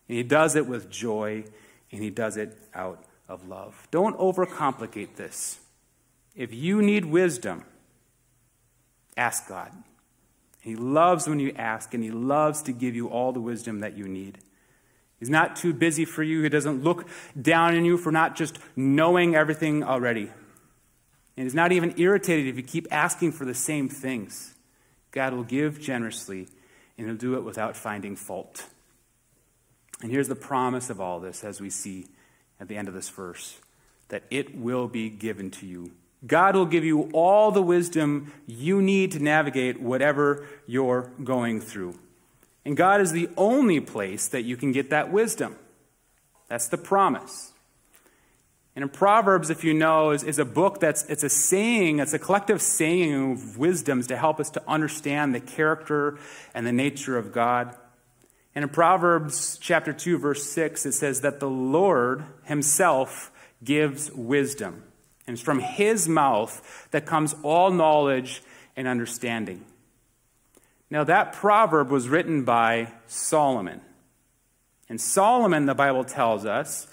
And 0.08 0.16
He 0.16 0.24
does 0.24 0.56
it 0.56 0.66
with 0.66 0.90
joy, 0.90 1.44
and 1.92 2.02
He 2.02 2.10
does 2.10 2.36
it 2.36 2.58
out 2.74 3.04
of 3.28 3.46
love. 3.46 3.86
Don't 3.92 4.18
overcomplicate 4.18 5.14
this. 5.14 5.60
If 6.34 6.52
you 6.52 6.82
need 6.82 7.04
wisdom, 7.04 7.66
ask 9.16 9.48
God. 9.48 9.70
He 10.60 10.74
loves 10.74 11.28
when 11.28 11.38
you 11.38 11.52
ask, 11.56 11.94
and 11.94 12.02
He 12.02 12.10
loves 12.10 12.62
to 12.62 12.72
give 12.72 12.96
you 12.96 13.06
all 13.10 13.30
the 13.30 13.38
wisdom 13.38 13.78
that 13.78 13.96
you 13.96 14.08
need. 14.08 14.40
He's 15.24 15.30
not 15.30 15.56
too 15.56 15.72
busy 15.72 16.04
for 16.04 16.22
you. 16.22 16.42
He 16.42 16.50
doesn't 16.50 16.84
look 16.84 17.08
down 17.40 17.74
on 17.74 17.86
you 17.86 17.96
for 17.96 18.12
not 18.12 18.36
just 18.36 18.58
knowing 18.76 19.34
everything 19.34 19.82
already. 19.82 20.30
And 21.38 21.46
he's 21.46 21.54
not 21.54 21.72
even 21.72 21.94
irritated 21.96 22.46
if 22.46 22.58
you 22.58 22.62
keep 22.62 22.86
asking 22.90 23.32
for 23.32 23.46
the 23.46 23.54
same 23.54 23.88
things. 23.88 24.54
God 25.12 25.32
will 25.32 25.42
give 25.42 25.80
generously, 25.80 26.46
and 26.98 27.06
he'll 27.06 27.16
do 27.16 27.36
it 27.36 27.40
without 27.42 27.74
finding 27.74 28.16
fault. 28.16 28.66
And 30.02 30.10
here's 30.10 30.28
the 30.28 30.34
promise 30.34 30.90
of 30.90 31.00
all 31.00 31.20
this 31.20 31.42
as 31.42 31.58
we 31.58 31.70
see 31.70 32.06
at 32.60 32.68
the 32.68 32.76
end 32.76 32.88
of 32.88 32.92
this 32.92 33.08
verse 33.08 33.58
that 34.08 34.24
it 34.30 34.54
will 34.54 34.88
be 34.88 35.08
given 35.08 35.50
to 35.52 35.64
you. 35.64 35.92
God 36.26 36.54
will 36.54 36.66
give 36.66 36.84
you 36.84 37.08
all 37.14 37.50
the 37.50 37.62
wisdom 37.62 38.30
you 38.46 38.82
need 38.82 39.12
to 39.12 39.20
navigate 39.20 39.80
whatever 39.80 40.46
you're 40.66 41.10
going 41.24 41.62
through. 41.62 41.98
And 42.64 42.76
God 42.76 43.00
is 43.00 43.12
the 43.12 43.28
only 43.36 43.80
place 43.80 44.28
that 44.28 44.42
you 44.42 44.56
can 44.56 44.72
get 44.72 44.90
that 44.90 45.12
wisdom. 45.12 45.56
That's 46.48 46.68
the 46.68 46.78
promise. 46.78 47.52
And 48.76 48.82
in 48.82 48.88
Proverbs, 48.88 49.50
if 49.50 49.62
you 49.62 49.72
know, 49.72 50.10
is, 50.10 50.24
is 50.24 50.38
a 50.38 50.44
book 50.44 50.80
that's 50.80 51.04
it's 51.04 51.22
a 51.22 51.28
saying, 51.28 52.00
it's 52.00 52.12
a 52.12 52.18
collective 52.18 52.60
saying 52.60 53.32
of 53.32 53.58
wisdoms 53.58 54.08
to 54.08 54.16
help 54.16 54.40
us 54.40 54.50
to 54.50 54.62
understand 54.66 55.34
the 55.34 55.40
character 55.40 56.18
and 56.54 56.66
the 56.66 56.72
nature 56.72 57.16
of 57.16 57.32
God. 57.32 57.74
And 58.54 58.62
in 58.62 58.68
Proverbs 58.68 59.58
chapter 59.60 59.92
2, 59.92 60.18
verse 60.18 60.50
6, 60.50 60.86
it 60.86 60.92
says 60.92 61.20
that 61.20 61.40
the 61.40 61.48
Lord 61.48 62.24
himself 62.44 63.30
gives 63.62 64.10
wisdom. 64.12 64.84
And 65.26 65.34
it's 65.34 65.42
from 65.42 65.60
his 65.60 66.08
mouth 66.08 66.88
that 66.90 67.06
comes 67.06 67.34
all 67.42 67.70
knowledge 67.70 68.42
and 68.76 68.86
understanding. 68.86 69.64
Now, 70.94 71.02
that 71.02 71.32
proverb 71.32 71.90
was 71.90 72.08
written 72.08 72.44
by 72.44 72.92
Solomon. 73.08 73.80
And 74.88 75.00
Solomon, 75.00 75.66
the 75.66 75.74
Bible 75.74 76.04
tells 76.04 76.46
us, 76.46 76.86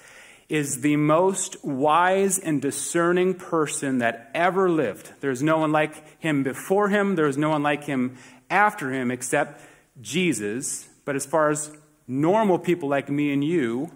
is 0.49 0.81
the 0.81 0.95
most 0.95 1.63
wise 1.63 2.39
and 2.39 2.59
discerning 2.59 3.35
person 3.35 3.99
that 3.99 4.31
ever 4.33 4.71
lived. 4.71 5.11
There's 5.21 5.43
no 5.43 5.59
one 5.59 5.71
like 5.71 6.19
him 6.19 6.41
before 6.41 6.89
him, 6.89 7.13
there's 7.13 7.37
no 7.37 7.49
one 7.49 7.61
like 7.61 7.83
him 7.83 8.17
after 8.49 8.91
him 8.91 9.11
except 9.11 9.61
Jesus. 10.01 10.89
But 11.05 11.15
as 11.15 11.27
far 11.27 11.51
as 11.51 11.71
normal 12.07 12.57
people 12.57 12.89
like 12.89 13.07
me 13.07 13.31
and 13.31 13.43
you, 13.43 13.91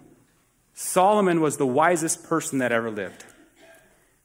Solomon 0.72 1.40
was 1.40 1.56
the 1.56 1.66
wisest 1.66 2.22
person 2.22 2.60
that 2.60 2.70
ever 2.70 2.92
lived. 2.92 3.24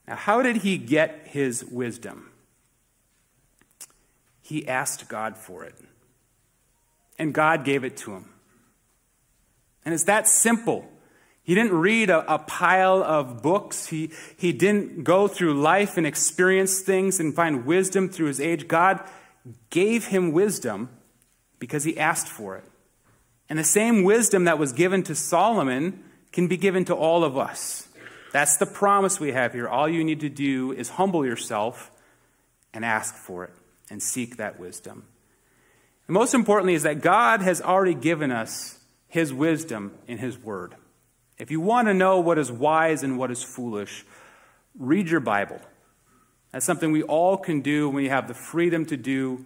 Now, 0.06 0.14
how 0.14 0.42
did 0.42 0.58
he 0.58 0.78
get 0.78 1.26
his 1.26 1.64
wisdom? 1.64 2.31
He 4.42 4.66
asked 4.66 5.08
God 5.08 5.36
for 5.36 5.64
it. 5.64 5.74
And 7.18 7.32
God 7.32 7.64
gave 7.64 7.84
it 7.84 7.96
to 7.98 8.12
him. 8.12 8.28
And 9.84 9.94
it's 9.94 10.04
that 10.04 10.26
simple. 10.26 10.88
He 11.44 11.54
didn't 11.54 11.72
read 11.72 12.10
a, 12.10 12.34
a, 12.34 12.38
pile 12.38 13.02
of 13.02 13.42
books. 13.42 13.86
He, 13.86 14.10
he 14.36 14.52
didn't 14.52 15.04
go 15.04 15.26
through 15.28 15.60
life 15.60 15.96
and 15.96 16.06
experience 16.06 16.80
things 16.80 17.18
and 17.18 17.34
find 17.34 17.64
wisdom 17.66 18.08
through 18.08 18.26
his 18.26 18.40
age. 18.40 18.68
God 18.68 19.00
gave 19.70 20.06
him 20.06 20.32
wisdom 20.32 20.88
because 21.58 21.84
he 21.84 21.98
asked 21.98 22.28
for 22.28 22.56
it. 22.56 22.64
And 23.48 23.58
the 23.58 23.64
same 23.64 24.04
wisdom 24.04 24.44
that 24.44 24.58
was 24.58 24.72
given 24.72 25.02
to 25.04 25.14
Solomon 25.14 26.02
can 26.32 26.48
be 26.48 26.56
given 26.56 26.84
to 26.86 26.94
all 26.94 27.24
of 27.24 27.36
us. 27.36 27.88
That's 28.32 28.56
the 28.56 28.66
promise 28.66 29.20
we 29.20 29.32
have 29.32 29.52
here. 29.52 29.68
All 29.68 29.88
you 29.88 30.04
need 30.04 30.20
to 30.20 30.28
do 30.28 30.72
is 30.72 30.90
humble 30.90 31.26
yourself 31.26 31.90
and 32.72 32.84
ask 32.84 33.14
for 33.14 33.44
it 33.44 33.52
and 33.90 34.02
seek 34.02 34.36
that 34.36 34.58
wisdom. 34.58 35.04
And 36.06 36.14
most 36.14 36.34
importantly, 36.34 36.74
is 36.74 36.82
that 36.82 37.00
God 37.00 37.42
has 37.42 37.60
already 37.60 37.94
given 37.94 38.30
us 38.30 38.78
His 39.08 39.32
wisdom 39.32 39.92
in 40.06 40.18
His 40.18 40.38
Word. 40.38 40.74
If 41.38 41.50
you 41.50 41.60
want 41.60 41.88
to 41.88 41.94
know 41.94 42.20
what 42.20 42.38
is 42.38 42.52
wise 42.52 43.02
and 43.02 43.18
what 43.18 43.30
is 43.30 43.42
foolish, 43.42 44.04
read 44.78 45.08
your 45.08 45.20
Bible. 45.20 45.60
That's 46.52 46.66
something 46.66 46.92
we 46.92 47.02
all 47.02 47.36
can 47.36 47.62
do 47.62 47.88
when 47.88 47.96
we 47.96 48.08
have 48.08 48.28
the 48.28 48.34
freedom 48.34 48.84
to 48.86 48.96
do, 48.96 49.44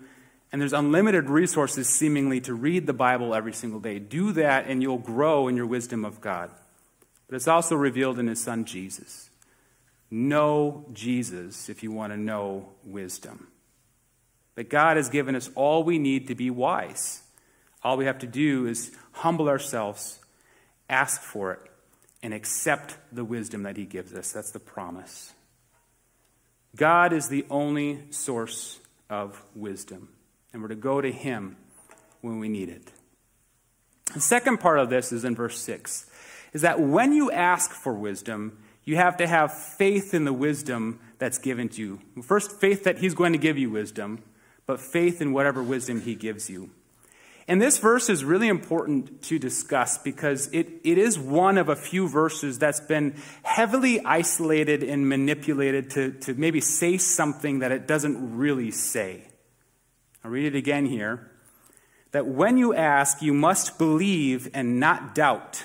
and 0.50 0.60
there's 0.60 0.72
unlimited 0.72 1.30
resources 1.30 1.88
seemingly 1.88 2.40
to 2.42 2.54
read 2.54 2.86
the 2.86 2.92
Bible 2.92 3.34
every 3.34 3.52
single 3.52 3.80
day. 3.80 3.98
Do 3.98 4.32
that, 4.32 4.66
and 4.66 4.82
you'll 4.82 4.98
grow 4.98 5.48
in 5.48 5.56
your 5.56 5.66
wisdom 5.66 6.04
of 6.04 6.20
God. 6.20 6.50
But 7.28 7.36
it's 7.36 7.48
also 7.48 7.76
revealed 7.76 8.18
in 8.18 8.26
His 8.26 8.42
Son 8.42 8.64
Jesus. 8.64 9.30
Know 10.10 10.86
Jesus 10.92 11.68
if 11.68 11.82
you 11.82 11.90
want 11.90 12.12
to 12.12 12.16
know 12.16 12.68
wisdom. 12.84 13.48
That 14.56 14.68
God 14.68 14.96
has 14.96 15.08
given 15.08 15.36
us 15.36 15.48
all 15.54 15.84
we 15.84 15.98
need 15.98 16.28
to 16.28 16.34
be 16.34 16.50
wise. 16.50 17.22
All 17.84 17.96
we 17.96 18.06
have 18.06 18.18
to 18.18 18.26
do 18.26 18.66
is 18.66 18.90
humble 19.12 19.48
ourselves, 19.48 20.18
ask 20.90 21.22
for 21.22 21.52
it, 21.52 21.60
and 22.22 22.34
accept 22.34 22.96
the 23.12 23.24
wisdom 23.24 23.62
that 23.62 23.76
He 23.76 23.84
gives 23.84 24.12
us. 24.12 24.32
That's 24.32 24.50
the 24.50 24.58
promise. 24.58 25.32
God 26.74 27.12
is 27.12 27.28
the 27.28 27.46
only 27.48 28.10
source 28.10 28.80
of 29.08 29.42
wisdom, 29.54 30.08
and 30.52 30.60
we're 30.60 30.68
to 30.68 30.74
go 30.74 31.00
to 31.00 31.12
Him 31.12 31.56
when 32.20 32.38
we 32.38 32.48
need 32.48 32.68
it. 32.68 32.90
The 34.14 34.20
second 34.20 34.58
part 34.58 34.78
of 34.78 34.90
this 34.90 35.12
is 35.12 35.24
in 35.24 35.34
verse 35.34 35.58
6 35.60 36.06
is 36.52 36.62
that 36.62 36.80
when 36.80 37.12
you 37.12 37.30
ask 37.30 37.70
for 37.70 37.92
wisdom, 37.92 38.58
you 38.84 38.96
have 38.96 39.16
to 39.18 39.26
have 39.26 39.52
faith 39.52 40.14
in 40.14 40.24
the 40.24 40.32
wisdom 40.32 41.00
that's 41.18 41.38
given 41.38 41.68
to 41.70 41.82
you. 41.82 42.22
First, 42.22 42.60
faith 42.60 42.84
that 42.84 42.98
He's 42.98 43.14
going 43.14 43.32
to 43.32 43.38
give 43.38 43.58
you 43.58 43.70
wisdom 43.70 44.22
but 44.66 44.80
faith 44.80 45.20
in 45.20 45.32
whatever 45.32 45.62
wisdom 45.62 46.00
he 46.00 46.14
gives 46.14 46.50
you. 46.50 46.70
And 47.48 47.62
this 47.62 47.78
verse 47.78 48.10
is 48.10 48.24
really 48.24 48.48
important 48.48 49.22
to 49.24 49.38
discuss 49.38 49.98
because 49.98 50.48
it, 50.52 50.66
it 50.82 50.98
is 50.98 51.16
one 51.16 51.58
of 51.58 51.68
a 51.68 51.76
few 51.76 52.08
verses 52.08 52.58
that's 52.58 52.80
been 52.80 53.14
heavily 53.44 54.04
isolated 54.04 54.82
and 54.82 55.08
manipulated 55.08 55.90
to, 55.90 56.10
to 56.22 56.34
maybe 56.34 56.60
say 56.60 56.98
something 56.98 57.60
that 57.60 57.70
it 57.70 57.86
doesn't 57.86 58.36
really 58.36 58.72
say. 58.72 59.22
I'll 60.24 60.30
read 60.32 60.46
it 60.46 60.56
again 60.56 60.86
here. 60.86 61.30
That 62.10 62.26
when 62.26 62.58
you 62.58 62.74
ask, 62.74 63.22
you 63.22 63.32
must 63.32 63.78
believe 63.78 64.48
and 64.52 64.80
not 64.80 65.14
doubt, 65.14 65.64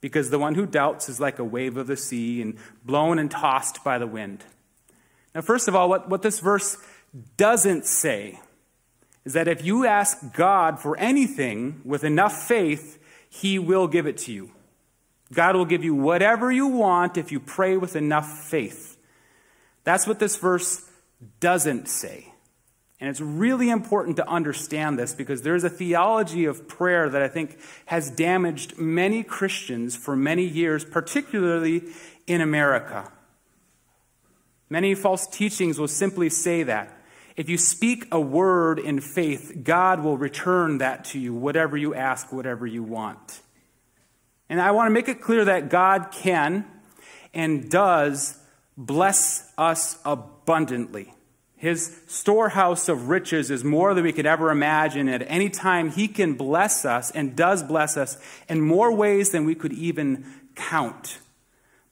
because 0.00 0.30
the 0.30 0.38
one 0.38 0.54
who 0.54 0.64
doubts 0.64 1.10
is 1.10 1.20
like 1.20 1.38
a 1.38 1.44
wave 1.44 1.76
of 1.76 1.88
the 1.88 1.96
sea 1.96 2.40
and 2.40 2.56
blown 2.84 3.18
and 3.18 3.30
tossed 3.30 3.84
by 3.84 3.98
the 3.98 4.06
wind. 4.06 4.44
Now, 5.34 5.42
first 5.42 5.68
of 5.68 5.74
all, 5.74 5.90
what, 5.90 6.08
what 6.08 6.22
this 6.22 6.40
verse 6.40 6.78
doesn't 7.36 7.86
say 7.86 8.40
is 9.24 9.32
that 9.34 9.48
if 9.48 9.64
you 9.64 9.86
ask 9.86 10.32
God 10.34 10.78
for 10.80 10.96
anything 10.96 11.80
with 11.84 12.04
enough 12.04 12.46
faith, 12.46 12.98
He 13.28 13.58
will 13.58 13.86
give 13.86 14.06
it 14.06 14.18
to 14.18 14.32
you. 14.32 14.50
God 15.32 15.56
will 15.56 15.66
give 15.66 15.84
you 15.84 15.94
whatever 15.94 16.50
you 16.50 16.66
want 16.66 17.18
if 17.18 17.30
you 17.30 17.40
pray 17.40 17.76
with 17.76 17.96
enough 17.96 18.26
faith. 18.26 18.96
That's 19.84 20.06
what 20.06 20.18
this 20.18 20.36
verse 20.36 20.88
doesn't 21.40 21.88
say. 21.88 22.32
And 23.00 23.08
it's 23.08 23.20
really 23.20 23.70
important 23.70 24.16
to 24.16 24.28
understand 24.28 24.98
this 24.98 25.14
because 25.14 25.42
there's 25.42 25.62
a 25.62 25.70
theology 25.70 26.46
of 26.46 26.66
prayer 26.66 27.08
that 27.08 27.22
I 27.22 27.28
think 27.28 27.58
has 27.86 28.10
damaged 28.10 28.76
many 28.78 29.22
Christians 29.22 29.94
for 29.94 30.16
many 30.16 30.44
years, 30.44 30.84
particularly 30.84 31.84
in 32.26 32.40
America. 32.40 33.12
Many 34.68 34.94
false 34.94 35.26
teachings 35.26 35.78
will 35.78 35.88
simply 35.88 36.28
say 36.28 36.64
that. 36.64 36.97
If 37.38 37.48
you 37.48 37.56
speak 37.56 38.08
a 38.10 38.20
word 38.20 38.80
in 38.80 39.00
faith, 39.00 39.60
God 39.62 40.02
will 40.02 40.18
return 40.18 40.78
that 40.78 41.04
to 41.06 41.20
you, 41.20 41.32
whatever 41.32 41.76
you 41.76 41.94
ask, 41.94 42.32
whatever 42.32 42.66
you 42.66 42.82
want. 42.82 43.42
And 44.48 44.60
I 44.60 44.72
want 44.72 44.88
to 44.88 44.90
make 44.90 45.06
it 45.06 45.20
clear 45.20 45.44
that 45.44 45.70
God 45.70 46.08
can 46.10 46.66
and 47.32 47.70
does 47.70 48.36
bless 48.76 49.52
us 49.56 50.00
abundantly. 50.04 51.14
His 51.54 52.00
storehouse 52.08 52.88
of 52.88 53.08
riches 53.08 53.52
is 53.52 53.62
more 53.62 53.94
than 53.94 54.02
we 54.02 54.12
could 54.12 54.26
ever 54.26 54.50
imagine. 54.50 55.08
At 55.08 55.22
any 55.28 55.48
time, 55.48 55.92
He 55.92 56.08
can 56.08 56.34
bless 56.34 56.84
us 56.84 57.12
and 57.12 57.36
does 57.36 57.62
bless 57.62 57.96
us 57.96 58.18
in 58.48 58.60
more 58.60 58.92
ways 58.92 59.30
than 59.30 59.44
we 59.44 59.54
could 59.54 59.72
even 59.72 60.26
count. 60.56 61.20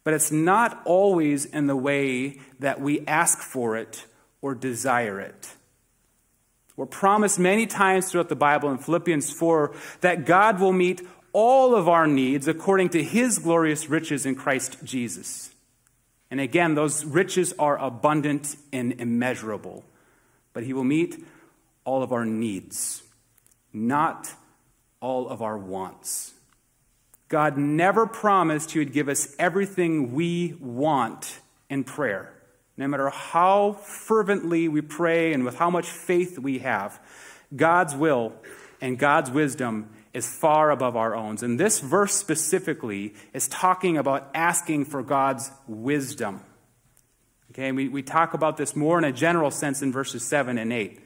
But 0.03 0.13
it's 0.13 0.33
not 0.33 0.83
always 0.85 1.45
in 1.45 1.69
the 1.69 1.77
way 1.77 2.41
that 2.59 2.81
we 2.81 3.07
ask 3.07 3.39
for 3.39 3.77
it 3.77 4.07
or 4.41 4.55
desire 4.55 5.21
it. 5.21 5.51
We're 6.77 6.87
promised 6.87 7.39
many 7.39 7.67
times 7.67 8.11
throughout 8.11 8.29
the 8.29 8.37
Bible 8.37 8.71
in 8.71 8.79
Philippians 8.79 9.31
4 9.31 9.75
that 10.03 10.27
God 10.27 10.61
will 10.61 10.73
meet 10.73 11.01
all 11.33 11.75
of 11.75 11.89
our 11.89 12.07
needs 12.07 12.49
according 12.49 12.91
to 12.91 13.03
his 13.03 13.39
glorious 13.39 13.89
riches 13.89 14.27
in 14.27 14.35
Christ 14.35 14.79
Jesus. 14.85 15.51
And 16.31 16.41
again, 16.41 16.75
those 16.75 17.05
riches 17.05 17.55
are 17.59 17.79
abundant 17.79 18.57
and 18.73 18.93
immeasurable, 19.01 19.85
but 20.53 20.65
he 20.65 20.73
will 20.73 20.85
meet 20.85 21.25
all 21.85 22.03
of 22.03 22.13
our 22.13 22.25
needs, 22.25 23.03
not 23.73 24.35
all 25.01 25.29
of 25.29 25.41
our 25.41 25.57
wants. 25.57 26.35
God 27.29 27.57
never 27.57 28.07
promised 28.07 28.73
he 28.73 28.79
would 28.79 28.93
give 28.93 29.09
us 29.09 29.35
everything 29.39 30.13
we 30.13 30.57
want 30.61 31.41
in 31.69 31.85
prayer. 31.85 32.36
No 32.77 32.89
matter 32.89 33.09
how 33.11 33.73
fervently 33.73 34.69
we 34.69 34.83
pray 34.83 35.33
and 35.33 35.45
with 35.45 35.57
how 35.57 35.71
much 35.71 35.89
faith 35.89 36.39
we 36.39 36.59
have, 36.59 37.01
God's 37.55 37.95
will 37.95 38.35
and 38.81 38.99
God's 38.99 39.31
wisdom 39.31 39.91
is 40.13 40.27
far 40.27 40.71
above 40.71 40.97
our 40.97 41.15
own. 41.15 41.37
And 41.43 41.61
this 41.61 41.81
verse 41.81 42.15
specifically 42.15 43.15
is 43.33 43.49
talking 43.49 43.97
about 43.97 44.31
asking 44.35 44.87
for 44.87 45.03
God's 45.03 45.51
wisdom. 45.67 46.41
Okay, 47.53 47.73
we, 47.73 47.89
we 47.89 48.03
talk 48.03 48.35
about 48.35 48.57
this 48.57 48.77
more 48.77 48.99
in 48.99 49.05
a 49.05 49.13
general 49.13 49.51
sense 49.51 49.83
in 49.83 49.93
verses 49.93 50.23
7 50.25 50.59
and 50.59 50.73
8. 50.73 51.01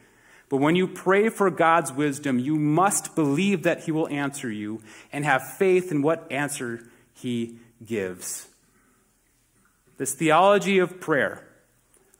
But 0.48 0.56
when 0.56 0.74
you 0.74 0.88
pray 0.88 1.28
for 1.28 1.48
God's 1.50 1.92
wisdom, 1.92 2.40
you 2.40 2.56
must 2.56 3.14
believe 3.14 3.62
that 3.62 3.84
He 3.84 3.92
will 3.92 4.08
answer 4.08 4.50
you 4.50 4.82
and 5.12 5.24
have 5.24 5.56
faith 5.56 5.92
in 5.92 6.02
what 6.02 6.26
answer 6.30 6.88
He 7.14 7.58
gives. 7.84 8.48
This 9.96 10.14
theology 10.14 10.78
of 10.78 11.00
prayer, 11.00 11.46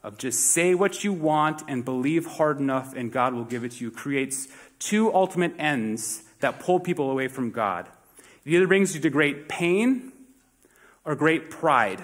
of 0.03 0.19
just 0.19 0.41
say 0.41 0.75
what 0.75 1.05
you 1.05 1.13
want 1.13 1.63
and 1.69 1.85
believe 1.85 2.27
hard 2.27 2.59
enough 2.59 2.95
and 2.95 3.13
God 3.13 3.35
will 3.35 3.45
give 3.45 3.65
it 3.65 3.73
to 3.73 3.85
you, 3.85 3.91
creates 3.91 4.49
two 4.79 5.13
ultimate 5.15 5.55
ends 5.59 6.23
that 6.41 6.61
pull 6.61 6.81
people 6.81 7.11
away 7.11 7.29
from 7.29 7.51
God. 7.51 7.89
It 8.45 8.53
either 8.53 8.67
brings 8.67 8.95
you 8.95 9.01
to 9.03 9.11
great 9.11 9.49
pain 9.49 10.13
or 11.05 11.15
great 11.15 11.51
pride. 11.51 12.03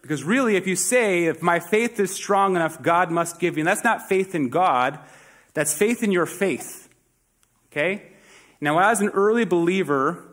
Because 0.00 0.22
really, 0.22 0.54
if 0.54 0.68
you 0.68 0.76
say, 0.76 1.24
if 1.24 1.42
my 1.42 1.58
faith 1.58 1.98
is 1.98 2.14
strong 2.14 2.54
enough, 2.54 2.80
God 2.80 3.10
must 3.10 3.40
give 3.40 3.56
you, 3.56 3.62
and 3.62 3.68
that's 3.68 3.82
not 3.82 4.08
faith 4.08 4.36
in 4.36 4.50
God, 4.50 5.00
that's 5.52 5.74
faith 5.74 6.04
in 6.04 6.12
your 6.12 6.26
faith. 6.26 6.88
Okay? 7.72 8.12
Now, 8.60 8.78
as 8.78 9.00
an 9.00 9.08
early 9.08 9.44
believer, 9.44 10.25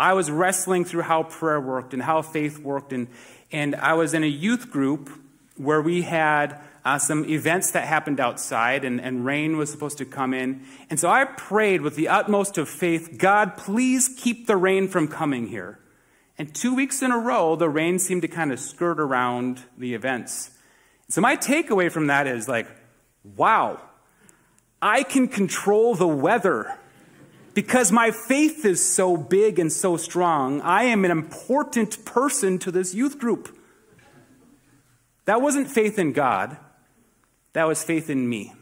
I 0.00 0.14
was 0.14 0.30
wrestling 0.30 0.86
through 0.86 1.02
how 1.02 1.24
prayer 1.24 1.60
worked 1.60 1.92
and 1.92 2.02
how 2.02 2.22
faith 2.22 2.58
worked, 2.58 2.94
and, 2.94 3.06
and 3.52 3.76
I 3.76 3.92
was 3.92 4.14
in 4.14 4.24
a 4.24 4.26
youth 4.26 4.70
group 4.70 5.10
where 5.58 5.82
we 5.82 6.00
had 6.00 6.58
uh, 6.86 6.98
some 6.98 7.26
events 7.26 7.72
that 7.72 7.86
happened 7.86 8.18
outside, 8.18 8.82
and, 8.86 8.98
and 8.98 9.26
rain 9.26 9.58
was 9.58 9.70
supposed 9.70 9.98
to 9.98 10.06
come 10.06 10.32
in. 10.32 10.64
And 10.88 10.98
so 10.98 11.10
I 11.10 11.26
prayed 11.26 11.82
with 11.82 11.96
the 11.96 12.08
utmost 12.08 12.56
of 12.56 12.66
faith 12.66 13.18
God, 13.18 13.58
please 13.58 14.08
keep 14.16 14.46
the 14.46 14.56
rain 14.56 14.88
from 14.88 15.06
coming 15.06 15.48
here. 15.48 15.78
And 16.38 16.54
two 16.54 16.74
weeks 16.74 17.02
in 17.02 17.10
a 17.10 17.18
row, 17.18 17.54
the 17.54 17.68
rain 17.68 17.98
seemed 17.98 18.22
to 18.22 18.28
kind 18.28 18.52
of 18.52 18.58
skirt 18.58 18.98
around 18.98 19.60
the 19.76 19.92
events. 19.92 20.52
So 21.10 21.20
my 21.20 21.36
takeaway 21.36 21.92
from 21.92 22.06
that 22.06 22.26
is 22.26 22.48
like, 22.48 22.66
wow, 23.36 23.78
I 24.80 25.02
can 25.02 25.28
control 25.28 25.94
the 25.94 26.08
weather. 26.08 26.78
Because 27.52 27.90
my 27.90 28.10
faith 28.10 28.64
is 28.64 28.84
so 28.84 29.16
big 29.16 29.58
and 29.58 29.72
so 29.72 29.96
strong, 29.96 30.60
I 30.60 30.84
am 30.84 31.04
an 31.04 31.10
important 31.10 32.04
person 32.04 32.58
to 32.60 32.70
this 32.70 32.94
youth 32.94 33.18
group. 33.18 33.56
That 35.24 35.42
wasn't 35.42 35.68
faith 35.68 35.98
in 35.98 36.12
God. 36.12 36.56
That 37.52 37.66
was 37.66 37.82
faith 37.82 38.08
in 38.08 38.28
me. 38.28 38.52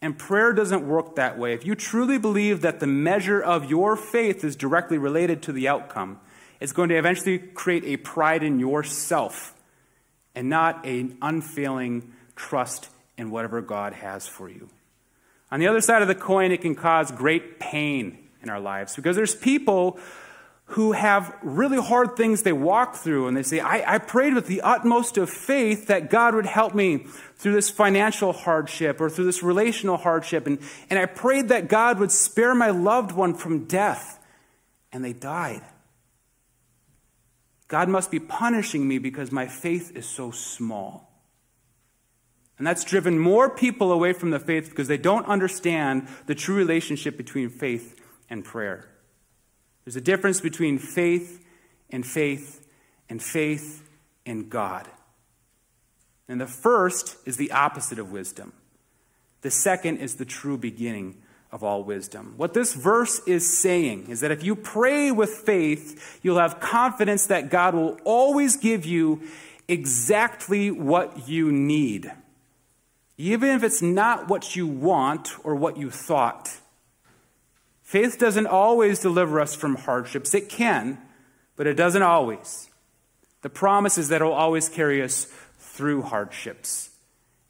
And 0.00 0.18
prayer 0.18 0.52
doesn't 0.52 0.86
work 0.86 1.16
that 1.16 1.38
way. 1.38 1.52
If 1.52 1.66
you 1.66 1.74
truly 1.74 2.18
believe 2.18 2.62
that 2.62 2.80
the 2.80 2.86
measure 2.86 3.40
of 3.40 3.68
your 3.68 3.96
faith 3.96 4.44
is 4.44 4.56
directly 4.56 4.96
related 4.96 5.42
to 5.42 5.52
the 5.52 5.68
outcome, 5.68 6.20
it's 6.60 6.72
going 6.72 6.88
to 6.88 6.96
eventually 6.96 7.38
create 7.38 7.84
a 7.84 7.96
pride 7.96 8.42
in 8.42 8.58
yourself 8.58 9.54
and 10.34 10.48
not 10.48 10.86
an 10.86 11.18
unfailing 11.20 12.12
trust 12.36 12.88
in 13.16 13.30
whatever 13.30 13.60
God 13.60 13.92
has 13.92 14.26
for 14.26 14.48
you. 14.48 14.68
On 15.50 15.60
the 15.60 15.66
other 15.66 15.80
side 15.80 16.02
of 16.02 16.08
the 16.08 16.14
coin, 16.14 16.52
it 16.52 16.60
can 16.60 16.74
cause 16.74 17.10
great 17.10 17.58
pain 17.58 18.18
in 18.42 18.50
our 18.50 18.60
lives 18.60 18.94
because 18.96 19.16
there's 19.16 19.34
people 19.34 19.98
who 20.72 20.92
have 20.92 21.34
really 21.42 21.80
hard 21.80 22.14
things 22.14 22.42
they 22.42 22.52
walk 22.52 22.94
through, 22.94 23.26
and 23.26 23.34
they 23.34 23.42
say, 23.42 23.58
I, 23.58 23.94
I, 23.94 23.98
prayed 23.98 24.34
with 24.34 24.46
the 24.46 24.60
utmost 24.60 25.16
of 25.16 25.30
faith 25.30 25.86
that 25.86 26.10
God 26.10 26.34
would 26.34 26.44
help 26.44 26.74
me 26.74 27.06
through 27.36 27.54
this 27.54 27.70
financial 27.70 28.34
hardship 28.34 29.00
or 29.00 29.08
through 29.08 29.24
this 29.24 29.42
relational 29.42 29.96
hardship, 29.96 30.46
and, 30.46 30.58
and 30.90 30.98
I 30.98 31.06
prayed 31.06 31.48
that 31.48 31.68
God 31.68 31.98
would 31.98 32.12
spare 32.12 32.54
my 32.54 32.68
loved 32.68 33.12
one 33.12 33.32
from 33.32 33.64
death, 33.64 34.22
and 34.92 35.02
they 35.02 35.14
died. 35.14 35.62
God 37.66 37.88
must 37.88 38.10
be 38.10 38.20
punishing 38.20 38.86
me 38.86 38.98
because 38.98 39.32
my 39.32 39.46
faith 39.46 39.96
is 39.96 40.04
so 40.04 40.30
small. 40.30 41.07
And 42.58 42.66
that's 42.66 42.84
driven 42.84 43.18
more 43.18 43.48
people 43.48 43.92
away 43.92 44.12
from 44.12 44.30
the 44.30 44.40
faith 44.40 44.68
because 44.68 44.88
they 44.88 44.98
don't 44.98 45.26
understand 45.26 46.08
the 46.26 46.34
true 46.34 46.56
relationship 46.56 47.16
between 47.16 47.48
faith 47.48 48.00
and 48.28 48.44
prayer. 48.44 48.88
There's 49.84 49.96
a 49.96 50.00
difference 50.00 50.40
between 50.40 50.78
faith 50.78 51.44
and 51.90 52.04
faith 52.04 52.66
and 53.08 53.22
faith 53.22 53.88
in 54.26 54.48
God. 54.48 54.88
And 56.28 56.40
the 56.40 56.46
first 56.46 57.16
is 57.24 57.36
the 57.36 57.52
opposite 57.52 57.98
of 57.98 58.12
wisdom. 58.12 58.52
The 59.40 59.50
second 59.50 59.98
is 59.98 60.16
the 60.16 60.24
true 60.24 60.58
beginning 60.58 61.22
of 61.50 61.64
all 61.64 61.82
wisdom. 61.82 62.34
What 62.36 62.52
this 62.52 62.74
verse 62.74 63.20
is 63.26 63.58
saying 63.58 64.08
is 64.10 64.20
that 64.20 64.30
if 64.30 64.44
you 64.44 64.54
pray 64.54 65.10
with 65.10 65.30
faith, 65.30 66.20
you'll 66.22 66.38
have 66.38 66.60
confidence 66.60 67.26
that 67.28 67.48
God 67.48 67.74
will 67.74 67.98
always 68.04 68.56
give 68.56 68.84
you 68.84 69.22
exactly 69.66 70.70
what 70.70 71.28
you 71.28 71.50
need, 71.50 72.12
even 73.18 73.50
if 73.50 73.64
it's 73.64 73.82
not 73.82 74.28
what 74.28 74.56
you 74.56 74.66
want 74.66 75.32
or 75.44 75.54
what 75.54 75.76
you 75.76 75.90
thought. 75.90 76.56
Faith 77.82 78.18
doesn't 78.18 78.46
always 78.46 79.00
deliver 79.00 79.40
us 79.40 79.54
from 79.54 79.74
hardships. 79.74 80.34
It 80.34 80.48
can, 80.48 80.98
but 81.56 81.66
it 81.66 81.74
doesn't 81.74 82.02
always. 82.02 82.70
The 83.42 83.50
promise 83.50 83.98
is 83.98 84.08
that 84.08 84.20
it 84.20 84.24
will 84.24 84.32
always 84.32 84.68
carry 84.68 85.02
us 85.02 85.26
through 85.58 86.02
hardships. 86.02 86.90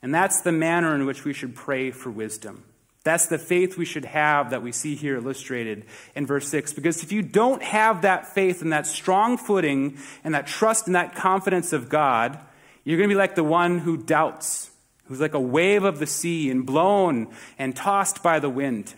And 0.01 0.13
that's 0.13 0.41
the 0.41 0.51
manner 0.51 0.95
in 0.95 1.05
which 1.05 1.23
we 1.23 1.33
should 1.33 1.55
pray 1.55 1.91
for 1.91 2.09
wisdom. 2.09 2.63
That's 3.03 3.27
the 3.27 3.37
faith 3.37 3.77
we 3.77 3.85
should 3.85 4.05
have 4.05 4.49
that 4.49 4.61
we 4.61 4.71
see 4.71 4.95
here 4.95 5.17
illustrated 5.17 5.85
in 6.15 6.25
verse 6.25 6.47
6. 6.49 6.73
Because 6.73 7.03
if 7.03 7.11
you 7.11 7.21
don't 7.21 7.63
have 7.63 8.01
that 8.01 8.33
faith 8.33 8.61
and 8.61 8.73
that 8.73 8.87
strong 8.87 9.37
footing 9.37 9.97
and 10.23 10.33
that 10.33 10.47
trust 10.47 10.87
and 10.87 10.95
that 10.95 11.15
confidence 11.15 11.73
of 11.73 11.89
God, 11.89 12.39
you're 12.83 12.97
going 12.97 13.09
to 13.09 13.13
be 13.13 13.17
like 13.17 13.35
the 13.35 13.43
one 13.43 13.79
who 13.79 13.97
doubts, 13.97 14.71
who's 15.09 15.19
like 15.19 15.33
a 15.33 15.39
wave 15.39 15.83
of 15.83 15.99
the 15.99 16.05
sea 16.05 16.49
and 16.49 16.65
blown 16.65 17.27
and 17.57 17.75
tossed 17.75 18.23
by 18.23 18.39
the 18.39 18.49
wind. 18.49 18.93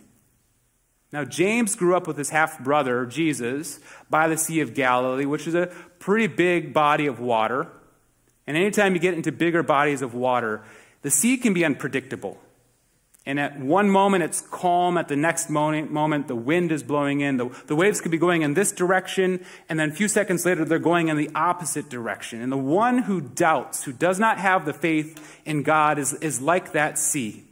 Now, 1.13 1.23
James 1.23 1.75
grew 1.75 1.95
up 1.95 2.05
with 2.05 2.17
his 2.17 2.29
half 2.29 2.59
brother, 2.59 3.05
Jesus, 3.05 3.79
by 4.09 4.27
the 4.27 4.37
Sea 4.37 4.59
of 4.59 4.73
Galilee, 4.73 5.25
which 5.25 5.47
is 5.47 5.55
a 5.55 5.67
pretty 5.99 6.27
big 6.27 6.73
body 6.73 7.07
of 7.07 7.19
water. 7.19 7.67
And 8.45 8.57
anytime 8.57 8.93
you 8.93 8.99
get 8.99 9.13
into 9.13 9.31
bigger 9.31 9.63
bodies 9.63 10.01
of 10.01 10.13
water, 10.13 10.63
the 11.01 11.11
sea 11.11 11.37
can 11.37 11.53
be 11.53 11.65
unpredictable. 11.65 12.37
And 13.25 13.39
at 13.39 13.59
one 13.59 13.89
moment 13.89 14.23
it's 14.23 14.41
calm, 14.41 14.97
at 14.97 15.07
the 15.07 15.15
next 15.15 15.49
moment, 15.49 15.91
moment 15.91 16.27
the 16.27 16.35
wind 16.35 16.71
is 16.71 16.81
blowing 16.81 17.21
in, 17.21 17.37
the, 17.37 17.49
the 17.67 17.75
waves 17.75 18.01
could 18.01 18.11
be 18.11 18.17
going 18.17 18.41
in 18.41 18.55
this 18.55 18.71
direction, 18.71 19.45
and 19.69 19.79
then 19.79 19.91
a 19.91 19.93
few 19.93 20.07
seconds 20.07 20.43
later 20.43 20.65
they're 20.65 20.79
going 20.79 21.07
in 21.07 21.17
the 21.17 21.29
opposite 21.35 21.87
direction. 21.87 22.41
And 22.41 22.51
the 22.51 22.57
one 22.57 22.99
who 22.99 23.21
doubts, 23.21 23.83
who 23.83 23.93
does 23.93 24.19
not 24.19 24.39
have 24.39 24.65
the 24.65 24.73
faith 24.73 25.39
in 25.45 25.61
God, 25.61 25.99
is, 25.99 26.13
is 26.13 26.41
like 26.41 26.71
that 26.71 26.97
sea, 26.97 27.43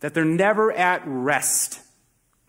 that 0.00 0.12
they're 0.12 0.24
never 0.24 0.70
at 0.72 1.02
rest. 1.06 1.80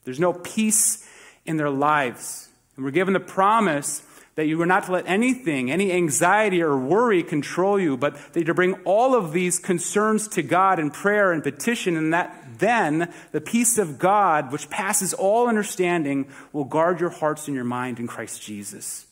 There's 0.03 0.19
no 0.19 0.33
peace 0.33 1.07
in 1.45 1.55
their 1.55 1.69
lives. 1.69 2.49
And 2.75 2.83
we're 2.83 2.91
given 2.91 3.13
the 3.13 3.19
promise 3.21 4.01
that 4.39 4.47
you 4.47 4.61
are 4.61 4.65
not 4.65 4.85
to 4.85 4.93
let 4.93 5.05
anything, 5.05 5.69
any 5.69 5.91
anxiety 5.91 6.61
or 6.61 6.77
worry 6.77 7.21
control 7.23 7.77
you, 7.77 7.97
but 7.97 8.15
that 8.31 8.39
you're 8.39 8.45
to 8.45 8.53
bring 8.53 8.73
all 8.85 9.13
of 9.13 9.33
these 9.33 9.59
concerns 9.59 10.29
to 10.29 10.41
God 10.41 10.79
in 10.79 10.91
prayer 10.91 11.33
and 11.33 11.43
petition, 11.43 11.97
and 11.97 12.13
that 12.13 12.33
then 12.57 13.11
the 13.33 13.41
peace 13.41 13.77
of 13.77 13.99
God, 13.99 14.53
which 14.53 14.69
passes 14.69 15.13
all 15.13 15.49
understanding, 15.49 16.25
will 16.53 16.63
guard 16.63 17.01
your 17.01 17.09
hearts 17.09 17.49
and 17.49 17.55
your 17.55 17.65
mind 17.65 17.99
in 17.99 18.07
Christ 18.07 18.41
Jesus. 18.41 19.07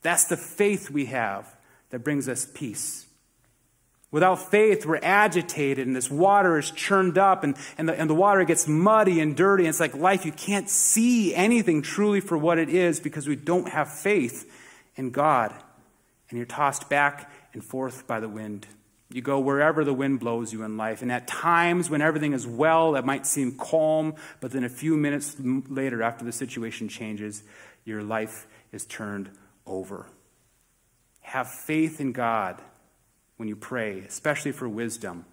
That's 0.00 0.24
the 0.24 0.38
faith 0.38 0.90
we 0.90 1.04
have 1.04 1.54
that 1.90 2.02
brings 2.02 2.26
us 2.26 2.48
peace. 2.54 3.05
Without 4.12 4.50
faith, 4.50 4.86
we're 4.86 5.00
agitated 5.02 5.86
and 5.86 5.94
this 5.94 6.10
water 6.10 6.58
is 6.58 6.70
churned 6.70 7.18
up 7.18 7.42
and, 7.42 7.56
and, 7.76 7.88
the, 7.88 7.98
and 7.98 8.08
the 8.08 8.14
water 8.14 8.44
gets 8.44 8.68
muddy 8.68 9.20
and 9.20 9.36
dirty. 9.36 9.64
And 9.64 9.70
it's 9.70 9.80
like 9.80 9.96
life. 9.96 10.24
You 10.24 10.32
can't 10.32 10.70
see 10.70 11.34
anything 11.34 11.82
truly 11.82 12.20
for 12.20 12.38
what 12.38 12.58
it 12.58 12.68
is 12.68 13.00
because 13.00 13.26
we 13.26 13.36
don't 13.36 13.68
have 13.68 13.92
faith 13.92 14.50
in 14.94 15.10
God. 15.10 15.52
And 16.30 16.36
you're 16.36 16.46
tossed 16.46 16.88
back 16.88 17.30
and 17.52 17.64
forth 17.64 18.06
by 18.06 18.20
the 18.20 18.28
wind. 18.28 18.66
You 19.10 19.22
go 19.22 19.38
wherever 19.38 19.84
the 19.84 19.94
wind 19.94 20.20
blows 20.20 20.52
you 20.52 20.62
in 20.62 20.76
life. 20.76 21.02
And 21.02 21.10
at 21.10 21.26
times 21.26 21.90
when 21.90 22.02
everything 22.02 22.32
is 22.32 22.46
well, 22.46 22.96
it 22.96 23.04
might 23.04 23.26
seem 23.26 23.56
calm, 23.56 24.14
but 24.40 24.50
then 24.50 24.64
a 24.64 24.68
few 24.68 24.96
minutes 24.96 25.36
later, 25.40 26.02
after 26.02 26.24
the 26.24 26.32
situation 26.32 26.88
changes, 26.88 27.42
your 27.84 28.02
life 28.02 28.46
is 28.72 28.84
turned 28.84 29.30
over. 29.64 30.06
Have 31.20 31.48
faith 31.48 32.00
in 32.00 32.12
God 32.12 32.60
when 33.36 33.48
you 33.48 33.56
pray, 33.56 34.00
especially 34.00 34.52
for 34.52 34.68
wisdom, 34.68 35.24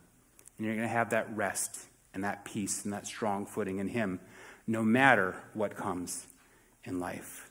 and 0.57 0.65
you're 0.65 0.75
going 0.75 0.87
to 0.87 0.93
have 0.93 1.11
that 1.11 1.35
rest 1.35 1.79
and 2.13 2.23
that 2.23 2.45
peace 2.45 2.83
and 2.83 2.93
that 2.93 3.07
strong 3.07 3.45
footing 3.45 3.79
in 3.79 3.87
Him, 3.87 4.19
no 4.67 4.83
matter 4.83 5.35
what 5.53 5.75
comes 5.75 6.27
in 6.83 6.99
life. 6.99 7.49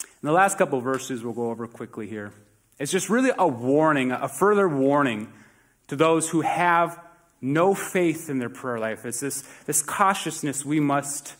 And 0.00 0.28
the 0.28 0.32
last 0.32 0.58
couple 0.58 0.80
verses 0.80 1.22
we'll 1.22 1.34
go 1.34 1.50
over 1.50 1.66
quickly 1.66 2.08
here. 2.08 2.32
It's 2.78 2.92
just 2.92 3.08
really 3.10 3.30
a 3.36 3.46
warning, 3.46 4.12
a 4.12 4.28
further 4.28 4.68
warning 4.68 5.32
to 5.88 5.96
those 5.96 6.28
who 6.28 6.42
have 6.42 6.98
no 7.40 7.74
faith 7.74 8.28
in 8.28 8.38
their 8.38 8.48
prayer 8.48 8.78
life. 8.78 9.04
It's 9.04 9.20
this, 9.20 9.42
this 9.66 9.82
cautiousness 9.82 10.64
we 10.64 10.80
must, 10.80 11.34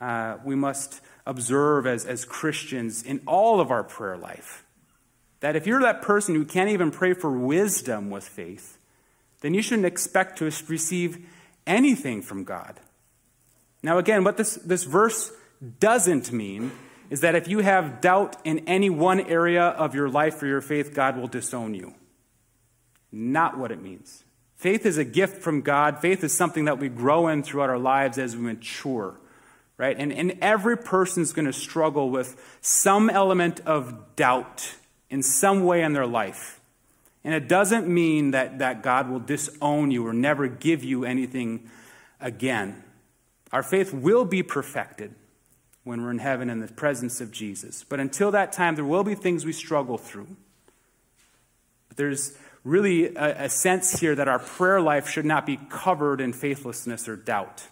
uh, 0.00 0.38
we 0.44 0.54
must 0.54 1.00
observe 1.26 1.86
as, 1.86 2.06
as 2.06 2.24
Christians 2.24 3.02
in 3.02 3.20
all 3.26 3.60
of 3.60 3.70
our 3.70 3.84
prayer 3.84 4.16
life. 4.16 4.64
That 5.40 5.56
if 5.56 5.66
you're 5.66 5.80
that 5.80 6.02
person 6.02 6.34
who 6.34 6.44
can't 6.44 6.70
even 6.70 6.90
pray 6.90 7.14
for 7.14 7.30
wisdom 7.30 8.10
with 8.10 8.28
faith, 8.28 8.78
then 9.40 9.54
you 9.54 9.62
shouldn't 9.62 9.86
expect 9.86 10.38
to 10.38 10.44
receive 10.44 11.26
anything 11.66 12.22
from 12.22 12.44
God. 12.44 12.78
Now, 13.82 13.98
again, 13.98 14.24
what 14.24 14.36
this, 14.36 14.56
this 14.56 14.84
verse 14.84 15.32
doesn't 15.78 16.32
mean 16.32 16.72
is 17.08 17.20
that 17.22 17.34
if 17.34 17.48
you 17.48 17.60
have 17.60 18.00
doubt 18.00 18.36
in 18.44 18.60
any 18.68 18.90
one 18.90 19.20
area 19.20 19.62
of 19.64 19.94
your 19.94 20.08
life 20.08 20.42
or 20.42 20.46
your 20.46 20.60
faith, 20.60 20.94
God 20.94 21.16
will 21.16 21.26
disown 21.26 21.74
you. 21.74 21.94
Not 23.10 23.58
what 23.58 23.72
it 23.72 23.82
means. 23.82 24.24
Faith 24.56 24.84
is 24.84 24.98
a 24.98 25.04
gift 25.04 25.42
from 25.42 25.62
God. 25.62 26.00
Faith 26.00 26.22
is 26.22 26.36
something 26.36 26.66
that 26.66 26.78
we 26.78 26.88
grow 26.88 27.28
in 27.28 27.42
throughout 27.42 27.70
our 27.70 27.78
lives 27.78 28.18
as 28.18 28.36
we 28.36 28.42
mature, 28.42 29.18
right? 29.78 29.96
And, 29.98 30.12
and 30.12 30.36
every 30.42 30.76
person's 30.76 31.32
going 31.32 31.46
to 31.46 31.52
struggle 31.52 32.10
with 32.10 32.58
some 32.60 33.08
element 33.08 33.60
of 33.60 34.16
doubt 34.16 34.74
in 35.10 35.22
some 35.22 35.64
way 35.64 35.82
in 35.82 35.92
their 35.92 36.06
life. 36.06 36.60
And 37.24 37.34
it 37.34 37.48
doesn't 37.48 37.86
mean 37.86 38.30
that, 38.30 38.60
that 38.60 38.82
God 38.82 39.10
will 39.10 39.18
disown 39.18 39.90
you 39.90 40.06
or 40.06 40.12
never 40.12 40.48
give 40.48 40.82
you 40.82 41.04
anything 41.04 41.68
again. 42.20 42.82
Our 43.52 43.62
faith 43.62 43.92
will 43.92 44.24
be 44.24 44.42
perfected 44.42 45.14
when 45.84 46.02
we're 46.02 46.10
in 46.10 46.18
heaven 46.18 46.48
in 46.48 46.60
the 46.60 46.68
presence 46.68 47.20
of 47.20 47.30
Jesus. 47.30 47.84
But 47.86 48.00
until 48.00 48.30
that 48.30 48.52
time, 48.52 48.76
there 48.76 48.84
will 48.84 49.04
be 49.04 49.14
things 49.14 49.44
we 49.44 49.52
struggle 49.52 49.98
through. 49.98 50.28
But 51.88 51.96
there's 51.96 52.36
really 52.64 53.14
a, 53.16 53.44
a, 53.44 53.48
sense 53.48 53.98
here 53.98 54.14
that 54.14 54.28
our 54.28 54.38
prayer 54.38 54.80
life 54.80 55.08
should 55.08 55.24
not 55.24 55.46
be 55.46 55.58
covered 55.70 56.20
in 56.20 56.32
faithlessness 56.32 57.08
or 57.08 57.16
doubt. 57.16 57.66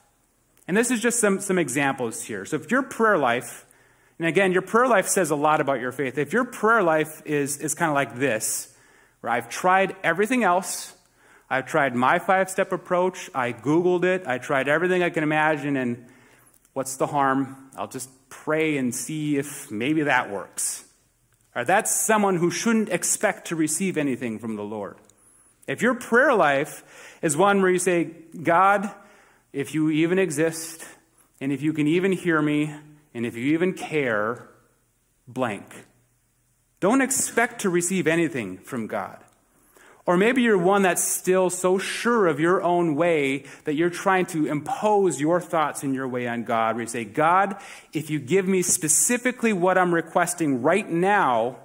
And 0.67 0.77
this 0.77 0.91
is 0.91 1.01
just 1.01 1.21
some, 1.21 1.41
some 1.41 1.59
examples 1.59 2.25
here. 2.25 2.45
So 2.45 2.57
if 2.57 2.71
your 2.71 2.83
prayer 2.83 3.19
life, 3.19 3.67
and 4.19 4.27
again, 4.27 4.53
your 4.53 4.63
prayer 4.63 4.89
life 4.89 5.07
says 5.07 5.31
a 5.31 5.37
lot 5.37 5.61
about 5.61 5.81
your 5.81 5.93
faith. 5.93 6.19
If 6.19 6.33
your 6.33 6.45
prayer 6.45 6.83
life 6.83 7.23
is, 7.25 7.59
is 7.59 7.75
kind 7.75 7.91
of 7.91 7.95
like 7.95 8.17
this, 8.17 8.75
where 9.21 9.33
I've 9.33 9.49
tried 9.49 9.95
everything 10.03 10.43
else, 10.43 10.95
I've 11.49 11.67
tried 11.67 11.95
my 11.95 12.19
five 12.19 12.51
step 12.51 12.73
approach, 12.73 13.31
I 13.35 13.53
Googled 13.53 14.05
it, 14.05 14.27
I 14.27 14.39
tried 14.39 14.69
everything 14.69 15.03
I 15.03 15.11
can 15.11 15.23
imagine, 15.23 15.77
and 15.77 16.07
what's 16.73 16.97
the 16.97 17.07
harm? 17.07 17.71
I'll 17.77 17.89
just 17.89 18.11
pray 18.29 18.77
and 18.77 18.95
see 18.95 19.37
if 19.37 19.71
maybe 19.71 20.03
that 20.03 20.31
works. 20.31 20.85
Or 21.55 21.65
that's 21.65 21.95
someone 21.95 22.37
who 22.37 22.51
shouldn't 22.51 22.89
expect 22.89 23.49
to 23.49 23.57
receive 23.57 23.97
anything 23.97 24.39
from 24.39 24.57
the 24.57 24.63
Lord. 24.63 24.97
If 25.67 25.81
your 25.81 25.95
prayer 25.95 26.35
life 26.35 27.19
is 27.23 27.37
one 27.37 27.63
where 27.63 27.71
you 27.71 27.79
say, 27.79 28.11
God, 28.43 28.91
if 29.53 29.75
you 29.75 29.91
even 29.91 30.19
exist, 30.19 30.85
and 31.41 31.53
if 31.53 31.63
you 31.63 31.73
can 31.73 31.87
even 31.87 32.13
hear 32.13 32.41
me, 32.43 32.75
and 33.19 33.27
if 33.27 33.35
you 33.35 33.47
even 33.53 33.73
care, 33.73 34.49
blank. 35.27 35.87
Don't 36.79 37.01
expect 37.01 37.63
to 37.63 37.69
receive 37.69 38.07
anything 38.07 38.59
from 38.59 38.87
God. 38.87 39.19
Or 40.07 40.17
maybe 40.17 40.43
you're 40.43 40.57
one 40.57 40.83
that's 40.83 41.03
still 41.03 41.51
so 41.51 41.79
sure 41.79 42.29
of 42.29 42.39
your 42.39 42.63
own 42.63 42.95
way 42.95 43.43
that 43.65 43.75
you're 43.75 43.91
trying 43.91 44.27
to 44.27 44.47
impose 44.47 45.21
your 45.21 45.41
thoughts 45.41 45.83
and 45.83 45.97
your 45.97 46.07
way 46.07 46.29
on 46.29 46.45
God, 46.45 46.77
where 46.77 46.83
you 46.83 46.89
say, 46.89 47.05
God, 47.05 47.57
if 47.93 48.09
you 48.09 48.21
give 48.21 48.47
me 48.47 48.63
specifically 48.63 49.53
what 49.53 49.77
I'm 49.77 49.93
requesting 49.93 50.63
right 50.63 50.89
now, 50.89 51.57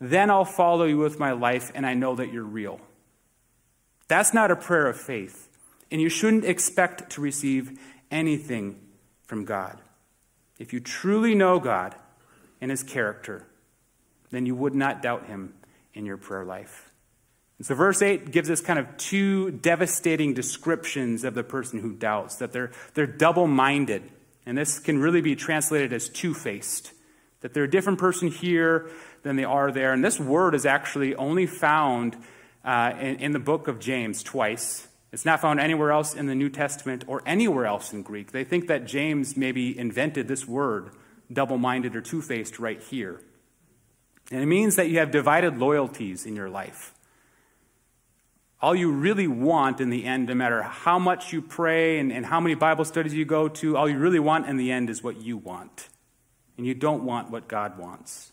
then 0.00 0.30
I'll 0.30 0.46
follow 0.46 0.86
you 0.86 0.96
with 0.96 1.18
my 1.18 1.32
life 1.32 1.70
and 1.74 1.84
I 1.84 1.92
know 1.92 2.14
that 2.14 2.32
you're 2.32 2.44
real. 2.44 2.80
That's 4.08 4.32
not 4.32 4.50
a 4.50 4.56
prayer 4.56 4.86
of 4.86 4.98
faith. 4.98 5.50
And 5.90 6.00
you 6.00 6.08
shouldn't 6.08 6.46
expect 6.46 7.10
to 7.10 7.20
receive 7.20 7.78
anything 8.10 8.80
from 9.26 9.44
God. 9.44 9.78
If 10.58 10.72
you 10.72 10.80
truly 10.80 11.34
know 11.34 11.58
God 11.58 11.94
and 12.60 12.70
his 12.70 12.82
character, 12.82 13.46
then 14.30 14.46
you 14.46 14.54
would 14.54 14.74
not 14.74 15.02
doubt 15.02 15.26
him 15.26 15.54
in 15.94 16.06
your 16.06 16.16
prayer 16.16 16.44
life. 16.44 16.90
And 17.58 17.66
so, 17.66 17.74
verse 17.74 18.02
8 18.02 18.30
gives 18.30 18.50
us 18.50 18.60
kind 18.60 18.78
of 18.78 18.96
two 18.96 19.52
devastating 19.52 20.34
descriptions 20.34 21.24
of 21.24 21.34
the 21.34 21.44
person 21.44 21.80
who 21.80 21.92
doubts 21.92 22.36
that 22.36 22.52
they're, 22.52 22.72
they're 22.94 23.06
double 23.06 23.46
minded. 23.46 24.02
And 24.44 24.58
this 24.58 24.78
can 24.78 24.98
really 24.98 25.20
be 25.20 25.36
translated 25.36 25.92
as 25.92 26.08
two 26.08 26.34
faced, 26.34 26.92
that 27.40 27.54
they're 27.54 27.64
a 27.64 27.70
different 27.70 27.98
person 27.98 28.28
here 28.28 28.90
than 29.22 29.36
they 29.36 29.44
are 29.44 29.70
there. 29.70 29.92
And 29.92 30.04
this 30.04 30.18
word 30.18 30.54
is 30.54 30.66
actually 30.66 31.14
only 31.14 31.46
found 31.46 32.16
uh, 32.64 32.92
in, 32.98 33.16
in 33.16 33.32
the 33.32 33.38
book 33.38 33.68
of 33.68 33.78
James 33.78 34.22
twice. 34.22 34.88
It's 35.14 35.24
not 35.24 35.40
found 35.40 35.60
anywhere 35.60 35.92
else 35.92 36.12
in 36.12 36.26
the 36.26 36.34
New 36.34 36.50
Testament 36.50 37.04
or 37.06 37.22
anywhere 37.24 37.66
else 37.66 37.92
in 37.92 38.02
Greek. 38.02 38.32
They 38.32 38.42
think 38.42 38.66
that 38.66 38.84
James 38.84 39.36
maybe 39.36 39.78
invented 39.78 40.26
this 40.26 40.44
word, 40.44 40.90
double 41.32 41.56
minded 41.56 41.94
or 41.94 42.00
two 42.00 42.20
faced, 42.20 42.58
right 42.58 42.82
here. 42.82 43.20
And 44.32 44.42
it 44.42 44.46
means 44.46 44.74
that 44.74 44.88
you 44.88 44.98
have 44.98 45.12
divided 45.12 45.56
loyalties 45.56 46.26
in 46.26 46.34
your 46.34 46.50
life. 46.50 46.94
All 48.60 48.74
you 48.74 48.90
really 48.90 49.28
want 49.28 49.80
in 49.80 49.88
the 49.88 50.04
end, 50.04 50.26
no 50.26 50.34
matter 50.34 50.62
how 50.62 50.98
much 50.98 51.32
you 51.32 51.40
pray 51.40 52.00
and, 52.00 52.12
and 52.12 52.26
how 52.26 52.40
many 52.40 52.56
Bible 52.56 52.84
studies 52.84 53.14
you 53.14 53.24
go 53.24 53.46
to, 53.46 53.76
all 53.76 53.88
you 53.88 53.98
really 53.98 54.18
want 54.18 54.48
in 54.48 54.56
the 54.56 54.72
end 54.72 54.90
is 54.90 55.04
what 55.04 55.18
you 55.20 55.36
want. 55.36 55.90
And 56.56 56.66
you 56.66 56.74
don't 56.74 57.04
want 57.04 57.30
what 57.30 57.46
God 57.46 57.78
wants. 57.78 58.32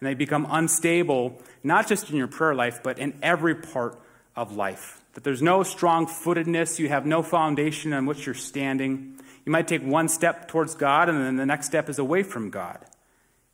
And 0.00 0.06
they 0.06 0.12
become 0.12 0.46
unstable, 0.50 1.40
not 1.62 1.88
just 1.88 2.10
in 2.10 2.16
your 2.16 2.28
prayer 2.28 2.54
life, 2.54 2.82
but 2.82 2.98
in 2.98 3.18
every 3.22 3.54
part 3.54 4.02
of 4.36 4.54
life. 4.54 5.00
That 5.14 5.24
there's 5.24 5.42
no 5.42 5.62
strong 5.62 6.06
footedness, 6.06 6.78
you 6.78 6.88
have 6.88 7.06
no 7.06 7.22
foundation 7.22 7.92
on 7.92 8.06
which 8.06 8.26
you're 8.26 8.34
standing. 8.34 9.18
You 9.44 9.52
might 9.52 9.66
take 9.66 9.82
one 9.82 10.08
step 10.08 10.48
towards 10.48 10.74
God, 10.74 11.08
and 11.08 11.18
then 11.18 11.36
the 11.36 11.46
next 11.46 11.66
step 11.66 11.88
is 11.88 11.98
away 11.98 12.22
from 12.22 12.50
God. 12.50 12.78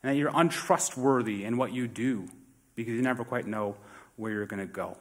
And 0.03 0.11
that 0.11 0.17
you're 0.17 0.33
untrustworthy 0.35 1.45
in 1.45 1.57
what 1.57 1.73
you 1.73 1.87
do 1.87 2.29
because 2.75 2.93
you 2.93 3.03
never 3.03 3.25
quite 3.25 3.47
know 3.47 3.77
where 4.17 4.33
you're 4.33 4.47
going 4.47 4.67
to 4.67 4.73
go. 4.73 4.97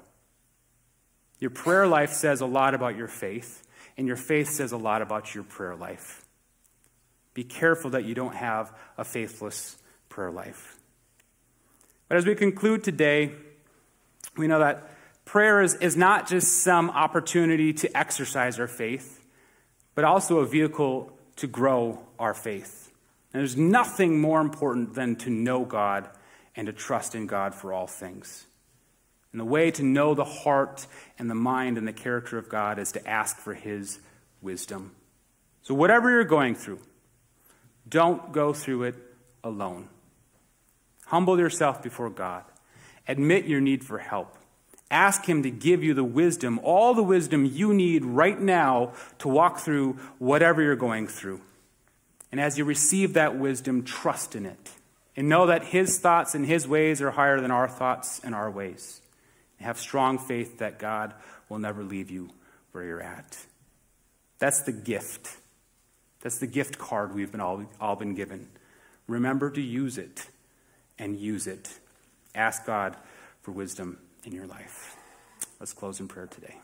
Your 1.40 1.50
prayer 1.50 1.88
life 1.88 2.14
says 2.14 2.42
a 2.42 2.46
lot 2.46 2.76
about 2.76 2.96
your 2.96 3.08
faith, 3.08 3.66
and 3.98 4.08
your 4.08 4.18
faith 4.18 4.50
says 4.50 4.72
a 4.72 4.78
lot 4.78 5.02
about 5.02 5.34
your 5.34 5.44
prayer 5.44 5.76
life. 5.76 6.24
Be 7.34 7.44
careful 7.44 7.92
that 7.92 8.06
you 8.06 8.14
don't 8.14 8.36
have 8.36 8.72
a 8.98 9.04
faithless 9.04 9.78
prayer 10.10 10.32
life. 10.32 10.78
But 12.08 12.18
as 12.18 12.26
we 12.26 12.36
conclude 12.36 12.84
today, 12.84 13.32
we 14.38 14.48
know 14.48 14.60
that 14.60 14.90
prayer 15.26 15.62
is, 15.62 15.76
is 15.76 15.96
not 15.96 16.28
just 16.28 16.64
some 16.64 16.90
opportunity 16.90 17.74
to 17.74 17.98
exercise 17.98 18.60
our 18.60 18.68
faith, 18.68 19.26
but 19.96 20.04
also 20.04 20.40
a 20.40 20.46
vehicle 20.46 21.12
to 21.38 21.48
grow 21.48 22.00
our 22.20 22.34
faith. 22.34 22.92
And 23.34 23.40
there's 23.40 23.58
nothing 23.58 24.20
more 24.20 24.42
important 24.42 24.94
than 24.94 25.16
to 25.18 25.30
know 25.30 25.64
God 25.66 26.10
and 26.56 26.68
to 26.68 26.74
trust 26.74 27.16
in 27.16 27.28
God 27.28 27.56
for 27.56 27.74
all 27.74 27.88
things. 27.88 28.46
And 29.32 29.40
the 29.40 29.46
way 29.46 29.72
to 29.72 29.84
know 29.84 30.14
the 30.14 30.26
heart 30.26 30.86
and 31.18 31.30
the 31.30 31.36
mind 31.36 31.78
and 31.78 31.88
the 31.88 31.94
character 31.94 32.38
of 32.38 32.50
God 32.50 32.80
is 32.80 32.92
to 32.94 33.08
ask 33.08 33.38
for 33.38 33.54
His 33.54 34.00
wisdom. 34.42 34.92
So, 35.62 35.74
whatever 35.74 36.10
you're 36.10 36.26
going 36.26 36.56
through, 36.56 36.80
don't 37.88 38.32
go 38.34 38.52
through 38.52 38.84
it 38.84 38.96
alone. 39.44 39.88
Humble 41.06 41.40
yourself 41.40 41.82
before 41.82 42.10
God. 42.10 42.44
Admit 43.08 43.46
your 43.46 43.62
need 43.62 43.84
for 43.84 43.98
help. 43.98 44.38
Ask 44.92 45.26
Him 45.26 45.42
to 45.44 45.50
give 45.50 45.84
you 45.84 45.94
the 45.94 46.04
wisdom, 46.04 46.60
all 46.64 46.94
the 46.94 47.02
wisdom 47.02 47.46
you 47.46 47.74
need 47.74 48.04
right 48.04 48.40
now 48.40 48.92
to 49.20 49.30
walk 49.30 49.60
through 49.60 49.94
whatever 50.20 50.62
you're 50.62 50.76
going 50.76 51.08
through. 51.08 51.42
And 52.32 52.40
as 52.40 52.58
you 52.58 52.66
receive 52.66 53.14
that 53.14 53.38
wisdom, 53.38 53.84
trust 53.84 54.36
in 54.36 54.46
it. 54.46 54.72
And 55.16 55.30
know 55.30 55.48
that 55.48 55.64
His 55.64 55.98
thoughts 56.00 56.36
and 56.36 56.46
His 56.46 56.68
ways 56.68 57.02
are 57.02 57.12
higher 57.12 57.40
than 57.40 57.52
our 57.52 57.70
thoughts 57.70 58.20
and 58.24 58.36
our 58.36 58.52
ways. 58.52 59.02
Have 59.62 59.80
strong 59.80 60.18
faith 60.18 60.58
that 60.58 60.80
God 60.80 61.14
will 61.48 61.60
never 61.60 61.84
leave 61.84 62.10
you 62.10 62.32
where 62.72 62.84
you're 62.84 63.02
at. 63.02 63.38
That's 64.40 64.64
the 64.64 64.72
gift. 64.72 65.38
That's 66.22 66.40
the 66.40 66.48
gift 66.48 66.80
card 66.80 67.14
we've 67.14 67.32
been 67.32 67.42
all, 67.42 67.66
all 67.80 67.96
been 67.96 68.16
given. 68.16 68.48
Remember 69.08 69.52
to 69.52 69.62
use 69.62 69.98
it 70.00 70.28
and 70.98 71.16
use 71.20 71.46
it. 71.46 71.78
Ask 72.34 72.66
God 72.66 72.96
for 73.42 73.52
wisdom 73.52 74.00
in 74.26 74.34
your 74.34 74.48
life. 74.48 74.96
Let's 75.60 75.74
close 75.74 76.00
in 76.00 76.08
prayer 76.08 76.28
today. 76.28 76.56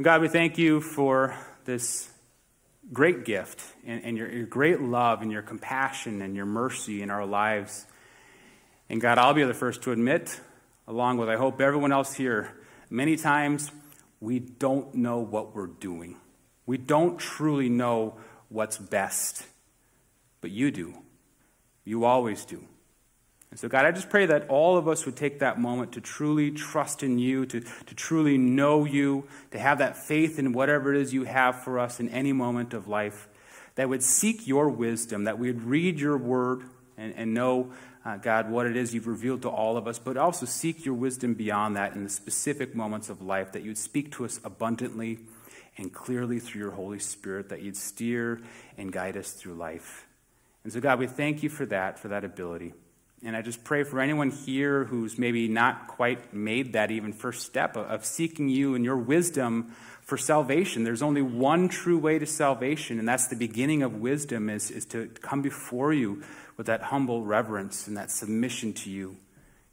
God, 0.00 0.20
we 0.20 0.28
thank 0.28 0.58
you 0.58 0.80
for 0.80 1.36
this 1.64 2.08
great 2.92 3.24
gift 3.24 3.60
and, 3.84 4.04
and 4.04 4.16
your, 4.16 4.30
your, 4.30 4.46
great 4.46 4.80
love 4.80 5.22
and 5.22 5.32
your 5.32 5.42
compassion 5.42 6.22
and 6.22 6.36
your 6.36 6.46
mercy 6.46 7.02
in 7.02 7.10
our 7.10 7.26
lives. 7.26 7.84
And 8.88 9.00
God, 9.00 9.18
I'll 9.18 9.34
be 9.34 9.42
the 9.42 9.54
first 9.54 9.82
to 9.82 9.92
admit, 9.92 10.40
along 10.86 11.18
with 11.18 11.28
I 11.28 11.36
hope 11.36 11.60
everyone 11.60 11.90
else 11.90 12.14
here, 12.14 12.56
many 12.88 13.16
times 13.16 13.72
we 14.20 14.38
don't 14.38 14.94
know 14.94 15.18
what 15.18 15.54
we're 15.54 15.66
doing. 15.66 16.16
We 16.64 16.78
don't 16.78 17.18
truly 17.18 17.68
know 17.68 18.14
what's 18.48 18.78
best, 18.78 19.44
but 20.40 20.50
you 20.52 20.70
do. 20.70 20.94
You 21.84 22.04
always 22.04 22.44
do. 22.44 22.64
And 23.50 23.58
so, 23.58 23.68
God, 23.68 23.86
I 23.86 23.92
just 23.92 24.10
pray 24.10 24.26
that 24.26 24.48
all 24.48 24.76
of 24.76 24.88
us 24.88 25.06
would 25.06 25.16
take 25.16 25.38
that 25.38 25.58
moment 25.58 25.92
to 25.92 26.00
truly 26.00 26.50
trust 26.50 27.02
in 27.02 27.18
you, 27.18 27.46
to, 27.46 27.60
to 27.60 27.94
truly 27.94 28.36
know 28.36 28.84
you, 28.84 29.24
to 29.52 29.58
have 29.58 29.78
that 29.78 29.96
faith 29.96 30.38
in 30.38 30.52
whatever 30.52 30.94
it 30.94 31.00
is 31.00 31.14
you 31.14 31.24
have 31.24 31.62
for 31.62 31.78
us 31.78 31.98
in 31.98 32.10
any 32.10 32.32
moment 32.32 32.74
of 32.74 32.88
life, 32.88 33.28
that 33.76 33.88
would 33.88 34.02
seek 34.02 34.46
your 34.46 34.68
wisdom, 34.68 35.24
that 35.24 35.38
we 35.38 35.50
would 35.50 35.62
read 35.62 35.98
your 35.98 36.18
word 36.18 36.64
and, 36.98 37.14
and 37.16 37.32
know, 37.32 37.72
uh, 38.04 38.16
God, 38.16 38.50
what 38.50 38.66
it 38.66 38.76
is 38.76 38.92
you've 38.92 39.06
revealed 39.06 39.42
to 39.42 39.48
all 39.48 39.76
of 39.76 39.86
us, 39.86 39.98
but 39.98 40.16
also 40.16 40.44
seek 40.44 40.84
your 40.84 40.94
wisdom 40.94 41.34
beyond 41.34 41.76
that 41.76 41.94
in 41.94 42.04
the 42.04 42.10
specific 42.10 42.74
moments 42.74 43.08
of 43.08 43.22
life, 43.22 43.52
that 43.52 43.62
you'd 43.62 43.78
speak 43.78 44.12
to 44.12 44.24
us 44.26 44.40
abundantly 44.44 45.20
and 45.78 45.92
clearly 45.92 46.38
through 46.38 46.60
your 46.60 46.70
Holy 46.72 46.98
Spirit, 46.98 47.48
that 47.48 47.62
you'd 47.62 47.76
steer 47.76 48.40
and 48.76 48.92
guide 48.92 49.16
us 49.16 49.30
through 49.30 49.54
life. 49.54 50.06
And 50.64 50.72
so, 50.72 50.80
God, 50.80 50.98
we 50.98 51.06
thank 51.06 51.42
you 51.42 51.48
for 51.48 51.64
that, 51.66 51.98
for 51.98 52.08
that 52.08 52.24
ability. 52.24 52.74
And 53.24 53.36
I 53.36 53.42
just 53.42 53.64
pray 53.64 53.82
for 53.82 54.00
anyone 54.00 54.30
here 54.30 54.84
who's 54.84 55.18
maybe 55.18 55.48
not 55.48 55.88
quite 55.88 56.32
made 56.32 56.74
that 56.74 56.92
even 56.92 57.12
first 57.12 57.44
step 57.44 57.76
of 57.76 58.04
seeking 58.04 58.48
you 58.48 58.76
and 58.76 58.84
your 58.84 58.96
wisdom 58.96 59.74
for 60.02 60.16
salvation. 60.16 60.84
There's 60.84 61.02
only 61.02 61.22
one 61.22 61.68
true 61.68 61.98
way 61.98 62.20
to 62.20 62.26
salvation, 62.26 62.98
and 63.00 63.08
that's 63.08 63.26
the 63.26 63.36
beginning 63.36 63.82
of 63.82 63.96
wisdom 63.96 64.48
is, 64.48 64.70
is 64.70 64.86
to 64.86 65.08
come 65.20 65.42
before 65.42 65.92
you 65.92 66.22
with 66.56 66.66
that 66.66 66.82
humble 66.82 67.24
reverence 67.24 67.88
and 67.88 67.96
that 67.96 68.12
submission 68.12 68.72
to 68.74 68.90
you. 68.90 69.16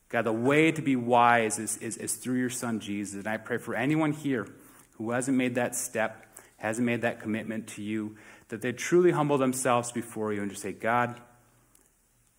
God, 0.10 0.25
the 0.25 0.34
way 0.34 0.71
to 0.71 0.81
be 0.81 0.95
wise 0.95 1.60
is, 1.60 1.77
is, 1.77 1.97
is 1.97 2.15
through 2.15 2.39
your 2.39 2.49
son 2.49 2.79
Jesus. 2.79 3.19
And 3.19 3.27
I 3.27 3.38
pray 3.38 3.58
for 3.58 3.75
anyone 3.75 4.12
here 4.12 4.47
who 4.93 5.12
hasn't 5.12 5.38
made 5.38 5.55
that 5.55 5.75
step, 5.75 6.25
hasn't 6.58 6.86
made 6.86 7.01
that 7.01 7.21
commitment 7.21 7.67
to 7.69 7.84
you, 7.84 8.17
that 8.49 8.62
they 8.62 8.71
truly 8.71 9.12
humble 9.12 9.38
themselves 9.38 9.91
before 9.91 10.34
you 10.34 10.41
and 10.41 10.49
just 10.49 10.63
say, 10.63 10.71
God, 10.71 11.19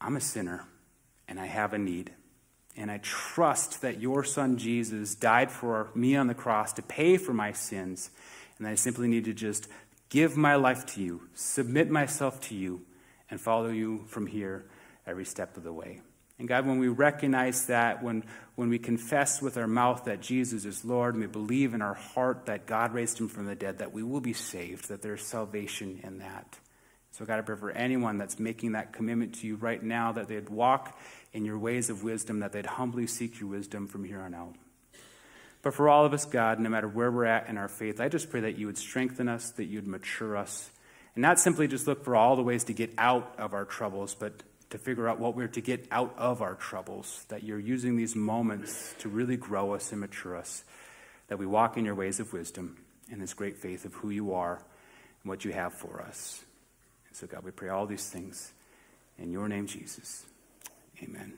I'm 0.01 0.17
a 0.17 0.21
sinner 0.21 0.65
and 1.29 1.41
I 1.41 1.47
have 1.47 1.73
a 1.73 1.79
need. 1.79 2.13
And 2.77 2.91
I 2.91 2.99
trust 2.99 3.81
that 3.83 4.01
your 4.01 4.23
son 4.23 4.59
Jesus 4.59 5.15
died 5.15 5.51
for 5.51 5.91
me 5.95 6.15
on 6.15 6.27
the 6.27 6.35
cross 6.35 6.75
to 6.75 6.83
pay 6.83 7.17
for 7.17 7.33
my 7.33 7.53
sins. 7.53 8.11
And 8.59 8.67
I 8.67 8.75
simply 8.75 9.09
need 9.09 9.25
to 9.25 9.33
just 9.33 9.69
give 10.09 10.37
my 10.37 10.57
life 10.57 10.85
to 10.87 11.03
you, 11.03 11.23
submit 11.35 11.91
myself 11.91 12.41
to 12.49 12.55
you, 12.55 12.83
and 13.31 13.41
follow 13.41 13.69
you 13.69 14.05
from 14.09 14.27
here 14.27 14.67
every 15.07 15.25
step 15.25 15.57
of 15.57 15.63
the 15.63 15.73
way. 15.73 16.01
And 16.39 16.47
God, 16.47 16.67
when 16.67 16.79
we 16.79 16.89
recognize 16.89 17.67
that, 17.67 18.03
when, 18.03 18.23
when 18.57 18.69
we 18.69 18.79
confess 18.79 19.41
with 19.41 19.57
our 19.57 19.67
mouth 19.67 20.05
that 20.05 20.21
Jesus 20.21 20.67
is 20.67 20.85
Lord, 20.85 21.15
and 21.15 21.23
we 21.23 21.29
believe 21.29 21.73
in 21.73 21.81
our 21.81 21.95
heart 21.95 22.45
that 22.47 22.67
God 22.67 22.93
raised 22.93 23.19
him 23.19 23.29
from 23.29 23.47
the 23.47 23.55
dead, 23.55 23.79
that 23.79 23.93
we 23.93 24.03
will 24.03 24.21
be 24.21 24.35
saved, 24.35 24.89
that 24.89 25.01
there's 25.01 25.25
salvation 25.25 26.01
in 26.03 26.19
that. 26.19 26.59
So, 27.17 27.25
God, 27.25 27.39
I 27.39 27.41
pray 27.41 27.57
for 27.57 27.71
anyone 27.71 28.19
that's 28.19 28.39
making 28.39 28.73
that 28.73 28.93
commitment 28.93 29.37
to 29.37 29.47
you 29.47 29.57
right 29.57 29.83
now 29.83 30.13
that 30.13 30.29
they'd 30.29 30.51
walk 30.51 30.99
in 31.33 31.47
your 31.47 31.59
ways 31.59 31.89
of 31.89 32.05
wisdom, 32.05 32.41
that 32.41 32.53
they'd 32.53 32.67
humbly 32.67 33.07
seek 33.07 33.41
your 33.41 33.49
wisdom 33.49 33.87
from 33.87 34.05
here 34.05 34.21
on 34.21 34.35
out. 34.35 34.55
But 35.63 35.73
for 35.73 35.89
all 35.89 36.05
of 36.05 36.13
us, 36.13 36.27
God, 36.27 36.61
no 36.61 36.69
matter 36.69 36.87
where 36.87 37.11
we're 37.11 37.25
at 37.25 37.49
in 37.49 37.57
our 37.57 37.69
faith, 37.69 38.03
I 38.03 38.11
just 38.11 38.29
pray 38.29 38.41
that 38.41 38.59
you 38.59 38.67
would 38.67 38.77
strengthen 38.77 39.31
us, 39.31 39.51
that 39.53 39.65
you'd 39.65 39.87
mature 39.87 40.37
us, 40.37 40.69
and 41.15 41.23
not 41.23 41.41
simply 41.41 41.67
just 41.67 41.87
look 41.87 42.05
for 42.05 42.15
all 42.15 42.37
the 42.37 42.43
ways 42.43 42.65
to 42.65 42.75
get 42.75 42.93
out 42.99 43.35
of 43.39 43.55
our 43.55 43.65
troubles, 43.65 44.15
but 44.15 44.43
to 44.69 44.77
figure 44.77 45.09
out 45.09 45.19
what 45.19 45.35
we're 45.35 45.49
to 45.49 45.63
get 45.63 45.87
out 45.91 46.15
of 46.19 46.43
our 46.43 46.55
troubles, 46.55 47.25
that 47.29 47.43
you're 47.43 47.59
using 47.59 47.97
these 47.97 48.15
moments 48.15 48.95
to 48.99 49.09
really 49.09 49.39
grow 49.39 49.73
us 49.73 49.91
and 49.91 50.03
mature 50.03 50.37
us, 50.37 50.65
that 51.29 51.39
we 51.39 51.47
walk 51.47 51.79
in 51.79 51.87
your 51.87 51.95
ways 51.95 52.21
of 52.21 52.35
wisdom 52.35 52.77
and 53.11 53.23
this 53.23 53.33
great 53.33 53.57
faith 53.57 53.87
of 53.87 53.95
who 53.95 54.11
you 54.11 54.35
are 54.35 54.57
and 54.57 55.31
what 55.31 55.47
you 55.47 55.53
have 55.53 55.73
for 55.73 56.03
us. 56.03 56.45
So, 57.17 57.27
God, 57.27 57.45
we 57.45 57.51
pray 57.51 57.71
all 57.71 57.87
these 57.87 58.11
things 58.11 58.53
in 59.19 59.33
your 59.33 59.49
name, 59.49 59.67
Jesus. 59.67 60.27
Amen. 61.03 61.33